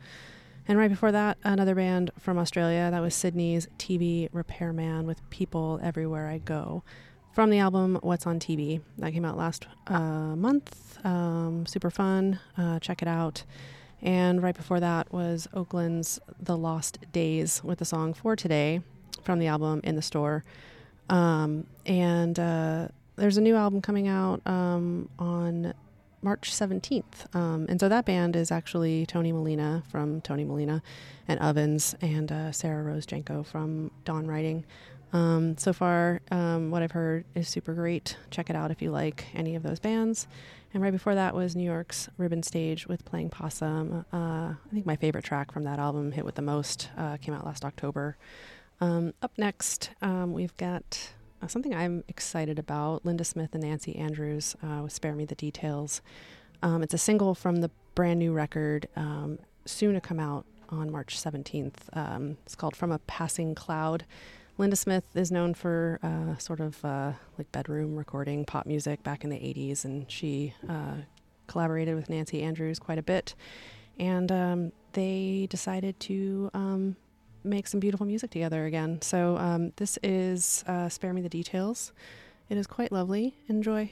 And 0.68 0.80
right 0.80 0.89
before 0.89 1.12
that, 1.12 1.38
another 1.43 1.76
band 1.76 2.09
from 2.18 2.39
Australia. 2.39 2.89
That 2.89 3.01
was 3.01 3.14
Sydney's 3.14 3.68
TV 3.78 4.28
Repairman 4.32 5.05
with 5.05 5.28
People 5.30 5.80
Everywhere 5.84 6.28
I 6.28 6.39
Go 6.39 6.84
from 7.32 7.51
the 7.51 7.59
album 7.59 7.99
What's 8.01 8.26
on 8.26 8.39
TV. 8.39 8.82
That 8.97 9.14
came 9.14 9.26
out 9.26 9.38
last 9.38 9.68
uh, 9.86 10.36
month. 10.36 10.97
Um, 11.05 11.68
super 11.68 11.91
fun. 11.91 12.39
Uh, 12.57 12.80
check 12.80 13.03
it 13.03 13.07
out. 13.07 13.43
And 14.01 14.41
right 14.41 14.55
before 14.55 14.80
that 14.80 15.14
was 15.14 15.47
Oakland's 15.53 16.20
The 16.39 16.57
Lost 16.57 16.97
Days 17.12 17.64
with 17.64 17.78
the 17.78 17.86
song 17.86 18.16
For 18.16 18.36
Today 18.36 18.82
from 19.24 19.38
the 19.38 19.47
album 19.47 19.82
In 19.84 19.95
the 19.95 20.01
Store. 20.01 20.43
Um, 21.12 21.68
and 21.86 22.39
uh, 22.39 22.88
there's 23.18 23.38
a 23.38 23.41
new 23.41 23.55
album 23.55 23.82
coming 23.82 24.07
out 24.07 24.41
um, 24.47 25.09
on 25.20 25.74
March 26.22 26.51
17th. 26.51 27.36
Um, 27.36 27.66
and 27.70 27.80
so 27.80 27.89
that 27.89 28.05
band 28.05 28.36
is 28.36 28.51
actually 28.51 29.05
Tony 29.05 29.32
Molina 29.32 29.84
from 29.89 30.22
Tony 30.22 30.43
Molina 30.43 30.82
and 31.28 31.39
Ovens 31.39 31.95
and 32.01 32.32
uh, 32.32 32.51
Sarah 32.51 32.84
Rose 32.84 33.05
Janko 33.05 33.43
from 33.43 33.91
Dawn 34.05 34.26
Riding. 34.26 34.66
Um, 35.14 35.57
so 35.57 35.74
far, 35.74 36.22
um, 36.32 36.72
what 36.72 36.82
I've 36.82 36.91
heard 36.91 37.26
is 37.36 37.49
super 37.49 37.74
great. 37.74 38.16
Check 38.30 38.49
it 38.49 38.55
out 38.55 38.72
if 38.72 38.82
you 38.82 38.91
like 38.91 39.26
any 39.34 39.55
of 39.55 39.64
those 39.64 39.80
bands. 39.80 40.28
And 40.74 40.82
right 40.82 40.93
before 40.93 41.16
that 41.16 41.36
was 41.36 41.53
New 41.53 41.66
York's 41.66 42.07
Ribbon 42.18 42.43
Stage 42.43 42.88
with 42.88 43.03
Playing 43.03 43.30
Possum. 43.30 44.05
Uh, 44.14 44.16
I 44.16 44.55
think 44.74 44.86
my 44.86 44.95
favorite 44.95 45.26
track 45.26 45.51
from 45.51 45.64
that 45.64 45.80
album, 45.80 46.14
Hit 46.14 46.24
with 46.24 46.36
the 46.36 46.41
Most, 46.41 46.89
uh, 46.97 47.18
came 47.18 47.34
out 47.34 47.45
last 47.45 47.66
October. 47.66 48.16
Um, 48.82 49.14
up 49.22 49.32
next, 49.38 49.92
um, 50.02 50.34
we've 50.34 50.58
got 50.58 51.12
uh, 51.40 51.48
something 51.48 51.74
I'm 51.74 52.04
excited 52.08 52.58
about 52.58 53.06
Linda 53.06 53.24
Smith 53.24 53.54
and 53.54 53.64
Nancy 53.64 53.96
Andrews 53.96 54.56
uh, 54.64 54.82
with 54.82 54.92
Spare 54.92 55.14
Me 55.14 55.24
the 55.24 55.36
Details. 55.36 56.02
Um, 56.64 56.82
it's 56.82 56.96
a 56.96 56.98
single 56.98 57.36
from 57.36 57.58
the 57.58 57.70
brand 57.94 58.18
new 58.18 58.34
record, 58.34 58.88
um, 58.96 59.38
soon 59.66 59.94
to 59.94 60.02
come 60.02 60.20
out 60.20 60.46
on 60.70 60.92
March 60.92 61.16
17th. 61.16 61.74
Um, 61.94 62.38
it's 62.44 62.56
called 62.56 62.76
From 62.76 62.92
a 62.92 62.98
Passing 63.00 63.54
Cloud. 63.54 64.04
Linda 64.58 64.76
Smith 64.76 65.04
is 65.14 65.32
known 65.32 65.54
for 65.54 66.00
uh, 66.02 66.38
sort 66.38 66.60
of 66.60 66.84
uh, 66.84 67.14
like 67.38 67.52
bedroom 67.52 67.96
recording 67.96 68.46
pop 68.46 68.66
music 68.66 69.04
back 69.04 69.24
in 69.24 69.30
the 69.30 69.38
80s, 69.38 69.86
and 69.86 70.10
she 70.12 70.56
uh, 70.68 70.96
collaborated 71.46 71.96
with 71.96 72.10
Nancy 72.10 72.42
Andrews 72.42 72.80
quite 72.80 72.98
a 72.98 73.04
bit. 73.04 73.36
And 74.00 74.32
um, 74.32 74.72
they 74.94 75.48
decided 75.52 76.00
to 76.02 76.50
make 77.44 77.68
some 77.68 77.80
beautiful 77.80 78.06
music 78.06 78.32
together 78.32 78.66
again. 78.66 79.02
So 79.02 79.38
um, 79.38 79.74
this 79.78 79.98
is 80.04 80.64
uh, 80.68 80.89
Spare 80.89 81.14
Me 81.14 81.22
the 81.22 81.30
Details. 81.30 81.92
It 82.50 82.58
is 82.58 82.68
quite 82.68 82.92
lovely. 82.92 83.36
Enjoy. 83.48 83.92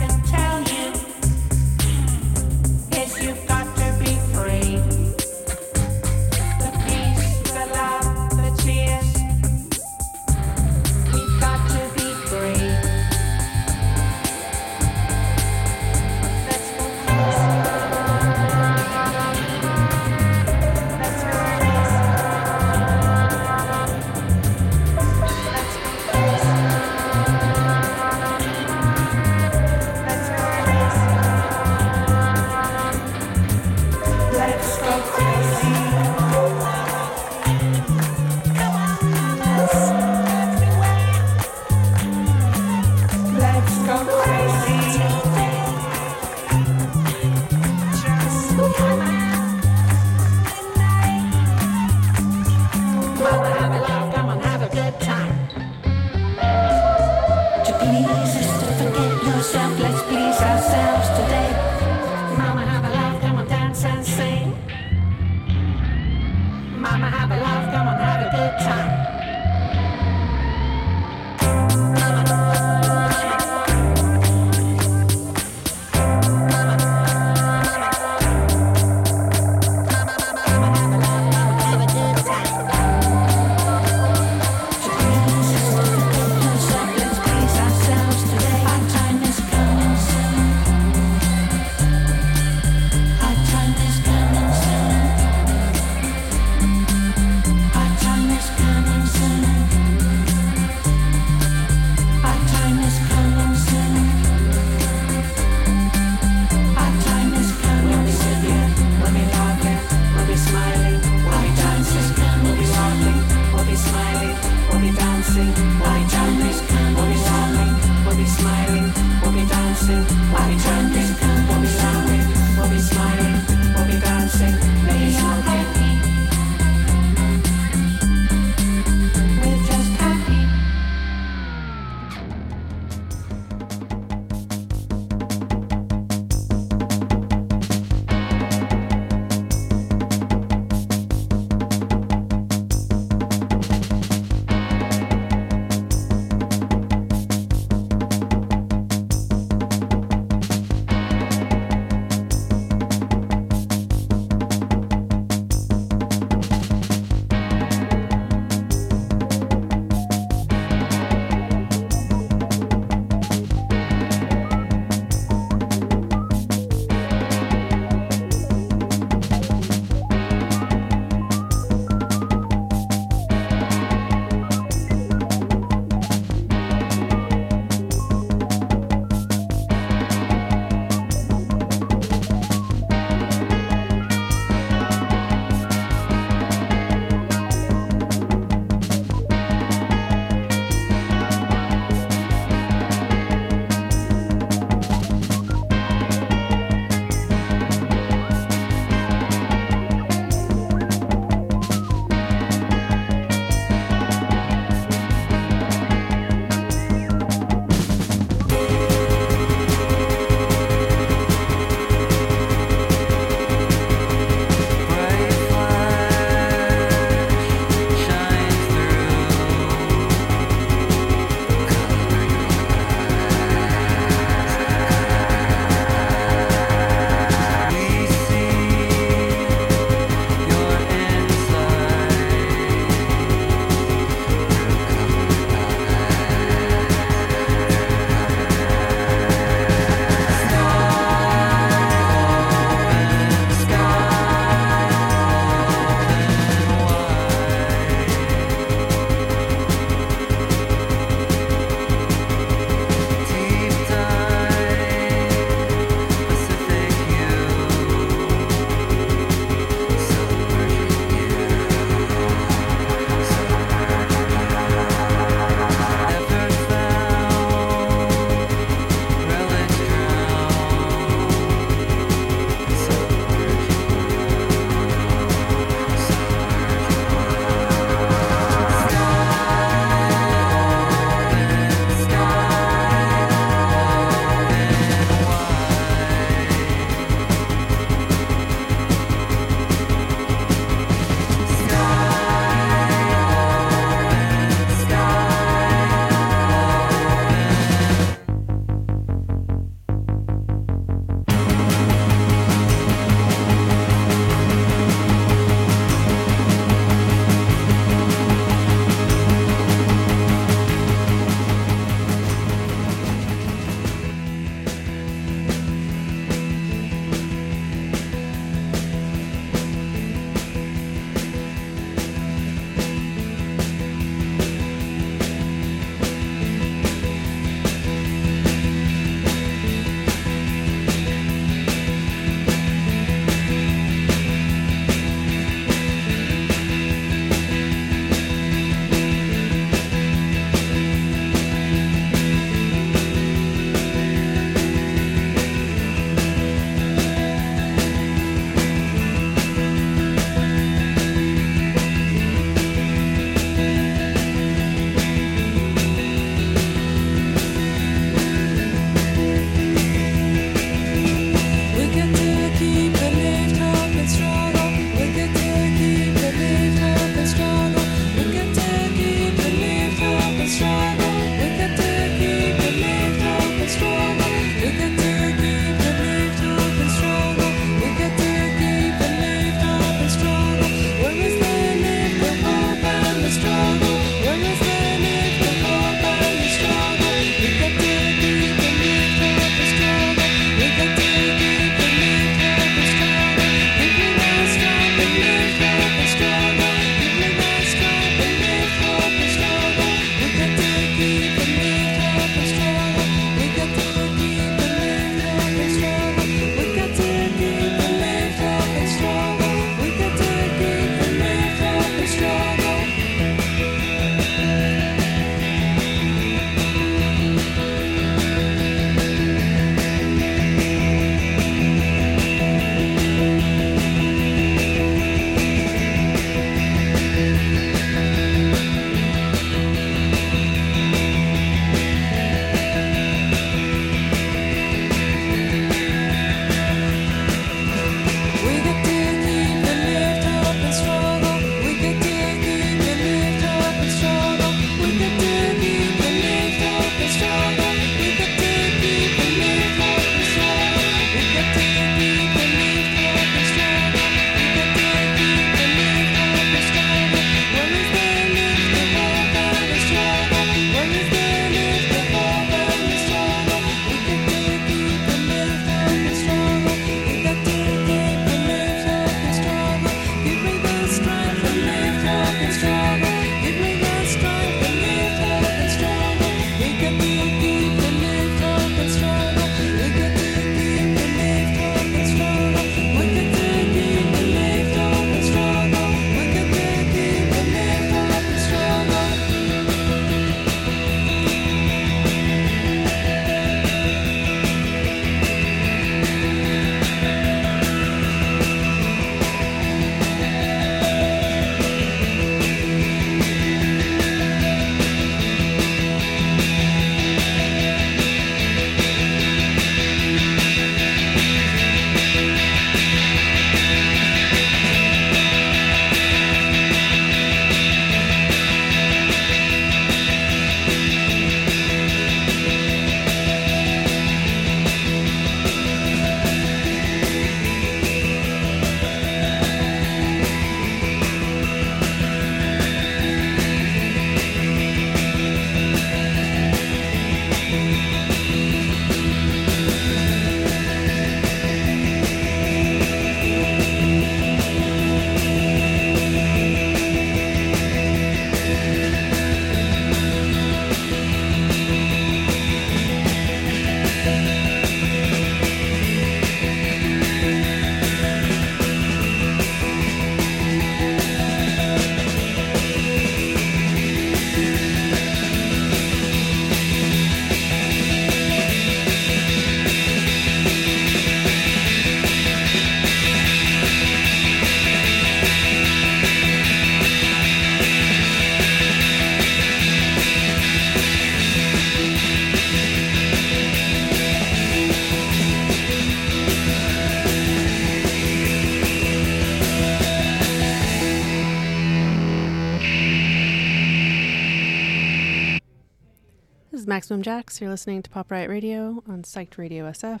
Maximum 596.90 597.02
Jax. 597.04 597.40
You're 597.40 597.50
listening 597.50 597.82
to 597.82 597.90
Pop 597.90 598.10
Riot 598.10 598.28
Radio 598.28 598.82
on 598.88 599.04
Psyched 599.04 599.38
Radio 599.38 599.70
SF, 599.70 600.00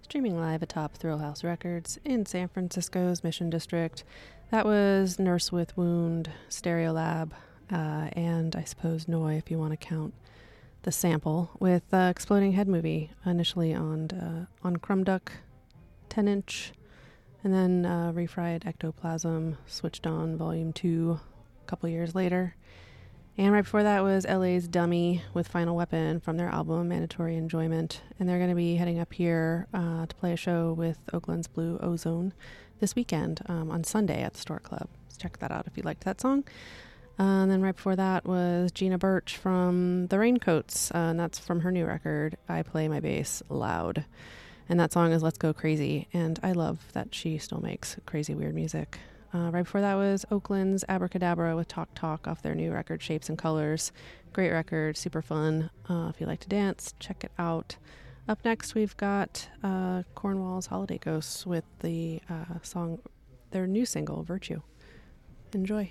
streaming 0.00 0.40
live 0.40 0.62
atop 0.62 0.96
Thrillhouse 0.96 1.44
Records 1.44 1.98
in 2.02 2.24
San 2.24 2.48
Francisco's 2.48 3.22
Mission 3.22 3.50
District. 3.50 4.04
That 4.50 4.64
was 4.64 5.18
Nurse 5.18 5.52
with 5.52 5.76
Wound, 5.76 6.30
Stereolab, 6.48 7.32
uh, 7.70 8.08
and 8.14 8.56
I 8.56 8.64
suppose 8.64 9.06
Noi, 9.06 9.34
if 9.34 9.50
you 9.50 9.58
want 9.58 9.72
to 9.72 9.76
count 9.76 10.14
the 10.84 10.92
sample, 10.92 11.50
with 11.60 11.92
uh, 11.92 12.10
Exploding 12.10 12.52
Head 12.52 12.68
Movie, 12.68 13.10
initially 13.26 13.74
on 13.74 14.10
uh, 14.12 14.46
on 14.66 14.78
Crumb 14.78 15.04
Duck 15.04 15.30
10 16.08 16.26
inch, 16.26 16.72
and 17.42 17.52
then 17.52 17.84
uh, 17.84 18.12
Refried 18.14 18.66
Ectoplasm, 18.66 19.58
switched 19.66 20.06
on 20.06 20.38
Volume 20.38 20.72
2 20.72 21.20
a 21.62 21.66
couple 21.66 21.86
years 21.90 22.14
later. 22.14 22.56
And 23.36 23.52
right 23.52 23.64
before 23.64 23.82
that 23.82 24.04
was 24.04 24.24
LA's 24.26 24.68
Dummy 24.68 25.22
with 25.34 25.48
Final 25.48 25.74
Weapon 25.74 26.20
from 26.20 26.36
their 26.36 26.48
album 26.48 26.88
Mandatory 26.88 27.36
Enjoyment. 27.36 28.00
And 28.18 28.28
they're 28.28 28.38
going 28.38 28.50
to 28.50 28.54
be 28.54 28.76
heading 28.76 29.00
up 29.00 29.12
here 29.12 29.66
uh, 29.74 30.06
to 30.06 30.14
play 30.14 30.32
a 30.32 30.36
show 30.36 30.72
with 30.72 30.98
Oakland's 31.12 31.48
Blue 31.48 31.76
Ozone 31.78 32.32
this 32.78 32.94
weekend 32.94 33.40
um, 33.46 33.72
on 33.72 33.82
Sunday 33.82 34.22
at 34.22 34.34
the 34.34 34.38
Stork 34.38 34.62
Club. 34.62 34.88
So 35.08 35.18
check 35.20 35.38
that 35.38 35.50
out 35.50 35.66
if 35.66 35.76
you 35.76 35.82
liked 35.82 36.04
that 36.04 36.20
song. 36.20 36.44
Uh, 37.18 37.42
and 37.42 37.50
then 37.50 37.60
right 37.60 37.74
before 37.74 37.96
that 37.96 38.24
was 38.24 38.70
Gina 38.70 38.98
Birch 38.98 39.36
from 39.36 40.06
The 40.08 40.18
Raincoats, 40.18 40.92
uh, 40.92 40.98
and 40.98 41.18
that's 41.18 41.38
from 41.38 41.60
her 41.60 41.72
new 41.72 41.86
record, 41.86 42.36
I 42.48 42.62
Play 42.62 42.86
My 42.86 43.00
Bass 43.00 43.42
Loud. 43.48 44.04
And 44.68 44.78
that 44.78 44.92
song 44.92 45.12
is 45.12 45.24
Let's 45.24 45.38
Go 45.38 45.52
Crazy. 45.52 46.06
And 46.12 46.38
I 46.42 46.52
love 46.52 46.84
that 46.92 47.12
she 47.14 47.38
still 47.38 47.60
makes 47.60 47.96
crazy, 48.06 48.34
weird 48.34 48.54
music. 48.54 48.98
Uh, 49.34 49.50
right 49.50 49.64
before 49.64 49.80
that 49.80 49.96
was 49.96 50.24
Oakland's 50.30 50.84
Abracadabra 50.88 51.56
with 51.56 51.66
Talk 51.66 51.88
Talk 51.96 52.28
off 52.28 52.42
their 52.42 52.54
new 52.54 52.72
record, 52.72 53.02
Shapes 53.02 53.28
and 53.28 53.36
Colors. 53.36 53.90
Great 54.32 54.52
record, 54.52 54.96
super 54.96 55.22
fun. 55.22 55.70
Uh, 55.88 56.06
if 56.14 56.20
you 56.20 56.26
like 56.26 56.38
to 56.40 56.48
dance, 56.48 56.94
check 57.00 57.24
it 57.24 57.32
out. 57.36 57.76
Up 58.28 58.38
next, 58.44 58.76
we've 58.76 58.96
got 58.96 59.48
uh, 59.64 60.04
Cornwall's 60.14 60.66
Holiday 60.66 60.98
Ghosts 60.98 61.44
with 61.44 61.64
the 61.80 62.20
uh, 62.30 62.60
song, 62.62 63.00
their 63.50 63.66
new 63.66 63.84
single, 63.84 64.22
Virtue. 64.22 64.62
Enjoy. 65.52 65.90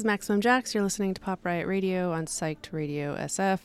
Is 0.00 0.04
Maximum 0.04 0.40
Jax. 0.40 0.74
You're 0.74 0.82
listening 0.82 1.12
to 1.12 1.20
Pop 1.20 1.44
Riot 1.44 1.66
Radio 1.66 2.10
on 2.10 2.24
Psyched 2.24 2.72
Radio 2.72 3.14
SF. 3.16 3.58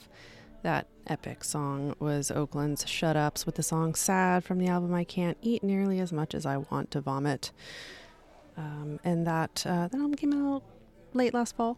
That 0.63 0.85
epic 1.07 1.45
song 1.45 1.95
was 1.97 2.29
Oakland's 2.29 2.85
Shut 2.89 3.15
Ups 3.15 3.45
with 3.45 3.55
the 3.55 3.63
song 3.63 3.95
Sad 3.95 4.43
from 4.43 4.59
the 4.59 4.67
album 4.67 4.93
I 4.93 5.05
Can't 5.05 5.37
Eat 5.41 5.63
Nearly 5.63 6.01
as 6.01 6.11
Much 6.11 6.35
as 6.35 6.45
I 6.45 6.57
Want 6.57 6.91
to 6.91 6.99
Vomit. 6.99 7.51
Um, 8.57 8.99
and 9.05 9.25
that, 9.25 9.63
uh, 9.65 9.87
that 9.87 9.93
album 9.93 10.15
came 10.15 10.33
out 10.33 10.63
late 11.13 11.33
last 11.33 11.55
fall. 11.55 11.77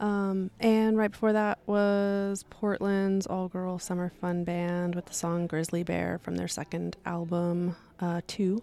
Um, 0.00 0.50
and 0.58 0.98
right 0.98 1.12
before 1.12 1.32
that 1.34 1.60
was 1.66 2.44
Portland's 2.50 3.28
all 3.28 3.46
girl 3.46 3.78
summer 3.78 4.10
fun 4.20 4.42
band 4.42 4.96
with 4.96 5.06
the 5.06 5.14
song 5.14 5.46
Grizzly 5.46 5.84
Bear 5.84 6.18
from 6.24 6.34
their 6.34 6.48
second 6.48 6.96
album, 7.06 7.76
uh, 8.00 8.20
Two. 8.26 8.60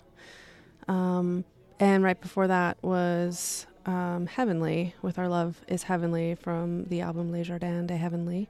Um, 0.90 1.46
and 1.80 2.04
right 2.04 2.20
before 2.20 2.48
that 2.48 2.78
was 2.82 3.68
um, 3.86 4.28
Heavenly 4.28 4.96
with 5.02 5.20
Our 5.20 5.28
Love 5.28 5.62
is 5.68 5.84
Heavenly 5.84 6.36
from 6.36 6.86
the 6.86 7.02
album 7.02 7.32
Les 7.32 7.44
Jardins 7.44 7.88
de 7.88 7.98
Heavenly. 7.98 8.50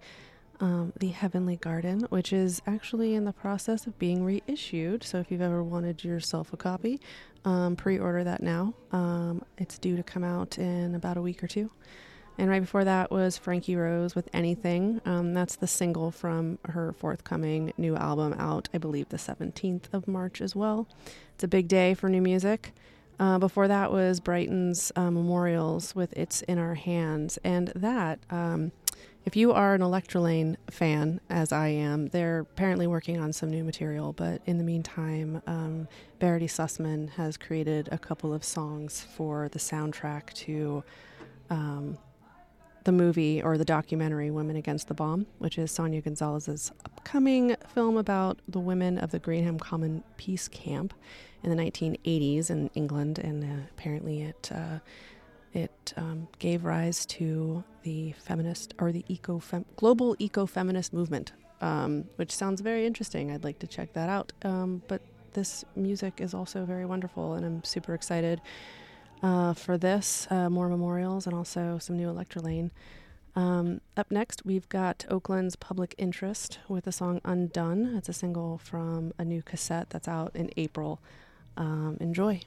Um, 0.60 0.94
the 1.00 1.10
Heavenly 1.10 1.58
Garden, 1.58 2.02
which 2.10 2.32
is 2.32 2.62
actually 2.66 3.16
in 3.16 3.26
the 3.26 3.34
process 3.34 3.86
of 3.88 3.98
being 4.00 4.24
reissued. 4.24 5.04
So 5.04 5.20
if 5.20 5.32
you've 5.32 5.42
ever 5.42 5.64
wanted 5.64 6.04
yourself 6.04 6.54
a 6.54 6.58
copy, 6.58 7.02
um, 7.44 7.76
pre 7.76 7.98
order 8.00 8.24
that 8.24 8.42
now. 8.42 8.74
Um, 8.92 9.44
it's 9.58 9.78
due 9.78 9.98
to 9.98 10.04
come 10.04 10.24
out 10.24 10.58
in 10.58 10.96
about 10.96 11.18
a 11.18 11.22
week 11.22 11.44
or 11.44 11.48
two. 11.48 11.72
And 12.38 12.50
right 12.50 12.62
before 12.62 12.84
that 12.84 13.12
was 13.12 13.38
Frankie 13.38 13.76
Rose 13.76 14.16
with 14.16 14.28
Anything. 14.34 15.02
Um, 15.06 15.34
that's 15.34 15.56
the 15.56 15.68
single 15.68 16.12
from 16.12 16.58
her 16.66 16.94
forthcoming 16.94 17.74
new 17.78 17.96
album 17.96 18.34
out, 18.40 18.70
I 18.74 18.80
believe, 18.80 19.10
the 19.10 19.18
17th 19.18 19.94
of 19.94 20.08
March 20.08 20.42
as 20.42 20.56
well. 20.56 20.88
It's 21.36 21.44
a 21.44 21.48
big 21.48 21.68
day 21.68 21.94
for 21.94 22.10
new 22.10 22.22
music. 22.22 22.74
Uh, 23.24 23.40
before 23.40 23.70
that 23.70 23.90
was 23.90 24.20
Brighton's 24.20 24.92
uh, 24.98 25.10
Memorials 25.10 25.96
with 25.96 26.12
It's 26.12 26.42
in 26.42 26.58
Our 26.58 26.74
Hands. 26.74 27.40
And 27.46 27.70
that, 27.74 28.20
um, 28.30 28.74
if 29.24 29.38
you 29.38 29.54
are 29.54 29.74
an 29.74 29.82
Electrelane 29.82 30.58
fan, 30.70 31.22
as 31.30 31.54
I 31.54 31.70
am, 31.70 32.08
they're 32.08 32.40
apparently 32.40 32.86
working 32.86 33.22
on 33.22 33.32
some 33.32 33.50
new 33.50 33.64
material. 33.64 34.12
But 34.12 34.42
in 34.46 34.58
the 34.58 34.66
meantime, 34.66 35.42
um, 35.48 35.88
Verity 36.20 36.48
Susman 36.48 37.12
has 37.12 37.38
created 37.38 37.88
a 37.94 37.98
couple 37.98 38.34
of 38.34 38.44
songs 38.44 39.08
for 39.16 39.48
the 39.48 39.60
soundtrack 39.60 40.34
to 40.34 40.84
um, 41.50 41.98
the 42.84 42.92
movie 42.92 43.42
or 43.42 43.58
the 43.58 43.64
documentary 43.64 44.32
Women 44.32 44.58
Against 44.58 44.90
the 44.90 44.94
Bomb, 44.94 45.28
which 45.38 45.58
is 45.58 45.72
Sonia 45.72 46.02
Gonzalez's 46.02 46.74
upcoming 46.84 47.56
film 47.74 47.96
about 47.96 48.40
the 48.50 48.60
women 48.60 48.98
of 48.98 49.12
the 49.12 49.20
Greenham 49.20 49.62
Common 49.62 50.04
Peace 50.18 50.50
Camp 50.50 50.94
in 51.44 51.56
the 51.56 51.62
1980s 51.62 52.50
in 52.50 52.70
England, 52.74 53.20
and 53.20 53.44
uh, 53.44 53.64
apparently 53.72 54.22
it 54.24 54.52
uh, 54.54 54.80
it 55.54 55.94
um, 55.98 56.28
gave 56.40 56.66
rise 56.66 57.06
to 57.06 57.64
the 57.84 58.14
feminist 58.14 58.74
or 58.80 58.92
the 58.92 59.06
eco 59.08 59.42
global 59.76 60.16
eco 60.20 60.46
feminist 60.46 60.94
movement, 60.94 61.34
um, 61.62 62.06
which 62.16 62.32
sounds 62.32 62.62
very 62.62 62.86
interesting. 62.86 63.32
I'd 63.32 63.44
like 63.44 63.60
to 63.60 63.68
check 63.68 63.94
that 63.94 64.10
out. 64.10 64.34
Um, 64.44 64.82
but 64.88 65.02
this 65.34 65.64
music 65.76 66.22
is 66.22 66.34
also 66.34 66.66
very 66.66 66.86
wonderful, 66.86 67.34
and 67.34 67.46
I'm 67.46 67.64
super 67.64 67.94
excited 67.94 68.42
uh, 69.22 69.54
for 69.54 69.78
this. 69.78 70.28
Uh, 70.30 70.50
more 70.50 70.70
memorials 70.70 71.28
and 71.28 71.36
also 71.36 71.78
some 71.80 71.98
new 71.98 72.10
Electrelane. 72.10 72.72
Um, 73.36 73.82
up 73.98 74.12
next, 74.12 74.46
we've 74.46 74.70
got 74.70 75.06
Oakland's 75.10 75.56
Public 75.56 75.96
Interest 75.98 76.60
with 76.68 76.86
the 76.86 76.92
song 76.92 77.20
Undone. 77.26 77.96
It's 77.98 78.10
a 78.10 78.14
single 78.14 78.60
from 78.60 79.12
a 79.18 79.26
new 79.26 79.42
cassette 79.42 79.90
that's 79.90 80.08
out 80.08 80.36
in 80.36 80.52
April. 80.56 81.00
Um, 81.58 81.98
enjoy. 82.00 82.42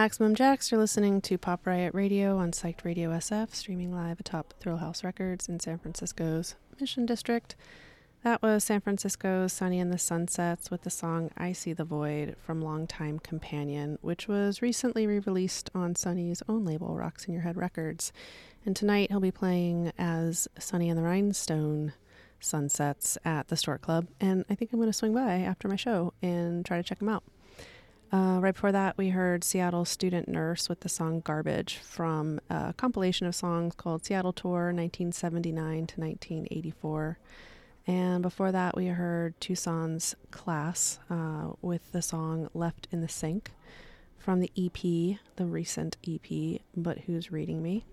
Maximum 0.00 0.34
Jax. 0.34 0.70
You're 0.70 0.80
listening 0.80 1.20
to 1.20 1.36
Pop 1.36 1.66
Riot 1.66 1.92
Radio 1.92 2.38
on 2.38 2.52
Psyched 2.52 2.86
Radio 2.86 3.10
SF, 3.10 3.54
streaming 3.54 3.94
live 3.94 4.18
atop 4.18 4.54
Thrillhouse 4.58 5.04
Records 5.04 5.46
in 5.46 5.60
San 5.60 5.78
Francisco's 5.78 6.54
Mission 6.80 7.04
District. 7.04 7.54
That 8.24 8.40
was 8.40 8.64
San 8.64 8.80
Francisco's 8.80 9.52
Sonny 9.52 9.78
and 9.78 9.92
the 9.92 9.98
Sunsets 9.98 10.70
with 10.70 10.84
the 10.84 10.90
song 10.90 11.30
I 11.36 11.52
See 11.52 11.74
the 11.74 11.84
Void 11.84 12.36
from 12.42 12.62
Longtime 12.62 13.18
Companion, 13.18 13.98
which 14.00 14.26
was 14.26 14.62
recently 14.62 15.06
re 15.06 15.18
released 15.18 15.68
on 15.74 15.94
Sonny's 15.94 16.42
own 16.48 16.64
label, 16.64 16.96
Rocks 16.96 17.26
in 17.26 17.34
Your 17.34 17.42
Head 17.42 17.58
Records. 17.58 18.10
And 18.64 18.74
tonight 18.74 19.10
he'll 19.10 19.20
be 19.20 19.30
playing 19.30 19.92
as 19.98 20.48
Sonny 20.58 20.88
and 20.88 20.96
the 20.96 21.02
Rhinestone 21.02 21.92
Sunsets 22.40 23.18
at 23.22 23.48
the 23.48 23.56
Stork 23.58 23.82
Club. 23.82 24.06
And 24.18 24.46
I 24.48 24.54
think 24.54 24.72
I'm 24.72 24.78
going 24.78 24.88
to 24.88 24.94
swing 24.94 25.12
by 25.12 25.40
after 25.40 25.68
my 25.68 25.76
show 25.76 26.14
and 26.22 26.64
try 26.64 26.78
to 26.78 26.82
check 26.82 27.02
him 27.02 27.10
out. 27.10 27.22
Uh, 28.12 28.40
right 28.40 28.54
before 28.54 28.72
that, 28.72 28.98
we 28.98 29.10
heard 29.10 29.44
Seattle 29.44 29.84
Student 29.84 30.26
Nurse 30.28 30.68
with 30.68 30.80
the 30.80 30.88
song 30.88 31.20
Garbage 31.20 31.76
from 31.76 32.40
a 32.50 32.74
compilation 32.76 33.28
of 33.28 33.36
songs 33.36 33.74
called 33.76 34.04
Seattle 34.04 34.32
Tour 34.32 34.72
1979 34.72 35.86
to 35.86 36.00
1984. 36.00 37.18
And 37.86 38.20
before 38.20 38.50
that, 38.50 38.76
we 38.76 38.86
heard 38.86 39.40
Tucson's 39.40 40.16
Class 40.32 40.98
uh, 41.08 41.50
with 41.62 41.92
the 41.92 42.02
song 42.02 42.50
Left 42.52 42.88
in 42.90 43.00
the 43.00 43.08
Sink 43.08 43.52
from 44.18 44.40
the 44.40 44.50
EP, 44.58 45.18
the 45.36 45.46
recent 45.46 45.96
EP, 46.06 46.60
But 46.76 46.98
Who's 47.00 47.30
Reading 47.30 47.62
Me. 47.62 47.84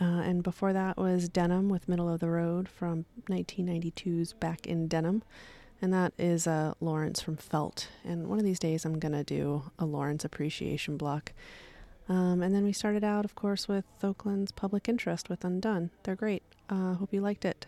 Uh, 0.00 0.22
and 0.22 0.42
before 0.42 0.72
that 0.72 0.96
was 0.98 1.28
Denim 1.28 1.68
with 1.68 1.88
Middle 1.88 2.12
of 2.12 2.18
the 2.18 2.28
Road 2.28 2.68
from 2.68 3.06
1992's 3.30 4.32
Back 4.34 4.66
in 4.66 4.88
Denim. 4.88 5.22
And 5.82 5.92
that 5.92 6.12
is 6.18 6.46
uh, 6.46 6.74
Lawrence 6.80 7.20
from 7.20 7.36
Felt. 7.36 7.88
And 8.04 8.28
one 8.28 8.38
of 8.38 8.44
these 8.44 8.58
days 8.58 8.84
I'm 8.84 8.98
going 8.98 9.12
to 9.12 9.24
do 9.24 9.70
a 9.78 9.84
Lawrence 9.84 10.24
appreciation 10.24 10.96
block. 10.96 11.32
Um, 12.08 12.42
and 12.42 12.54
then 12.54 12.64
we 12.64 12.72
started 12.72 13.04
out, 13.04 13.24
of 13.24 13.34
course, 13.34 13.68
with 13.68 13.84
Oakland's 14.02 14.52
Public 14.52 14.88
Interest 14.88 15.28
with 15.28 15.44
Undone. 15.44 15.90
They're 16.04 16.14
great. 16.16 16.42
Uh, 16.70 16.94
hope 16.94 17.12
you 17.12 17.20
liked 17.20 17.44
it. 17.44 17.66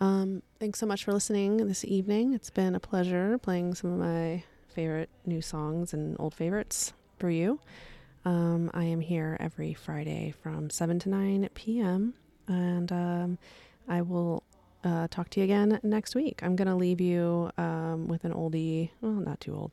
Um, 0.00 0.42
thanks 0.58 0.80
so 0.80 0.86
much 0.86 1.04
for 1.04 1.12
listening 1.12 1.58
this 1.58 1.84
evening. 1.84 2.34
It's 2.34 2.50
been 2.50 2.74
a 2.74 2.80
pleasure 2.80 3.38
playing 3.38 3.74
some 3.74 3.92
of 3.92 3.98
my 3.98 4.42
favorite 4.68 5.10
new 5.24 5.40
songs 5.40 5.92
and 5.92 6.16
old 6.18 6.34
favorites 6.34 6.92
for 7.18 7.30
you. 7.30 7.60
Um, 8.24 8.70
I 8.74 8.84
am 8.84 9.00
here 9.00 9.36
every 9.38 9.74
Friday 9.74 10.34
from 10.42 10.70
7 10.70 10.98
to 11.00 11.08
9 11.10 11.48
p.m. 11.54 12.14
And 12.48 12.90
um, 12.90 13.38
I 13.86 14.02
will 14.02 14.42
uh, 14.84 15.08
talk 15.08 15.30
to 15.30 15.40
you 15.40 15.44
again 15.44 15.80
next 15.82 16.14
week. 16.14 16.40
I'm 16.42 16.56
going 16.56 16.68
to 16.68 16.74
leave 16.74 17.00
you 17.00 17.50
um, 17.58 18.06
with 18.06 18.24
an 18.24 18.32
oldie, 18.32 18.90
well, 19.00 19.12
not 19.12 19.40
too 19.40 19.54
old, 19.54 19.72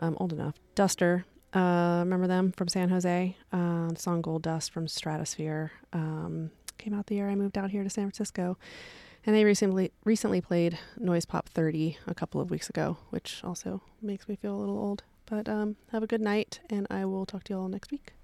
um, 0.00 0.16
old 0.20 0.32
enough. 0.32 0.54
Duster. 0.74 1.24
Uh, 1.52 1.98
remember 2.00 2.26
them 2.26 2.52
from 2.52 2.68
San 2.68 2.88
Jose? 2.88 3.36
Uh, 3.52 3.94
song 3.94 4.22
Gold 4.22 4.42
Dust 4.42 4.72
from 4.72 4.88
Stratosphere 4.88 5.72
um, 5.92 6.50
came 6.78 6.94
out 6.94 7.06
the 7.06 7.16
year 7.16 7.28
I 7.28 7.34
moved 7.34 7.58
out 7.58 7.70
here 7.70 7.84
to 7.84 7.90
San 7.90 8.04
Francisco. 8.04 8.56
And 9.24 9.36
they 9.36 9.44
recently 9.44 9.92
recently 10.04 10.40
played 10.40 10.78
Noise 10.98 11.26
Pop 11.26 11.48
30 11.48 11.98
a 12.06 12.14
couple 12.14 12.40
of 12.40 12.50
weeks 12.50 12.68
ago, 12.68 12.96
which 13.10 13.40
also 13.44 13.82
makes 14.00 14.28
me 14.28 14.34
feel 14.34 14.54
a 14.54 14.58
little 14.58 14.78
old. 14.78 15.04
But 15.26 15.48
um, 15.48 15.76
have 15.92 16.02
a 16.02 16.08
good 16.08 16.20
night, 16.20 16.60
and 16.68 16.86
I 16.90 17.04
will 17.04 17.24
talk 17.24 17.44
to 17.44 17.52
you 17.52 17.60
all 17.60 17.68
next 17.68 17.92
week. 17.92 18.14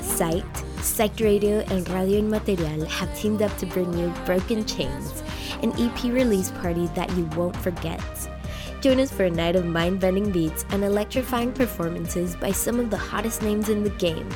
Psyched? 0.00 0.64
Psyched 0.80 1.22
Radio 1.22 1.60
and 1.70 1.88
Radio 1.90 2.20
Inmaterial 2.20 2.86
have 2.88 3.14
teamed 3.16 3.42
up 3.42 3.56
to 3.58 3.66
bring 3.66 3.92
you 3.96 4.12
Broken 4.24 4.64
Chains, 4.64 5.22
an 5.62 5.72
EP 5.78 6.04
release 6.04 6.50
party 6.50 6.86
that 6.94 7.10
you 7.16 7.24
won't 7.36 7.56
forget. 7.56 8.00
Join 8.80 8.98
us 8.98 9.12
for 9.12 9.24
a 9.24 9.30
night 9.30 9.56
of 9.56 9.66
mind 9.66 10.00
bending 10.00 10.30
beats 10.30 10.64
and 10.70 10.82
electrifying 10.82 11.52
performances 11.52 12.34
by 12.36 12.50
some 12.50 12.80
of 12.80 12.88
the 12.88 12.96
hottest 12.96 13.42
names 13.42 13.68
in 13.68 13.84
the 13.84 13.90
game. 13.90 14.28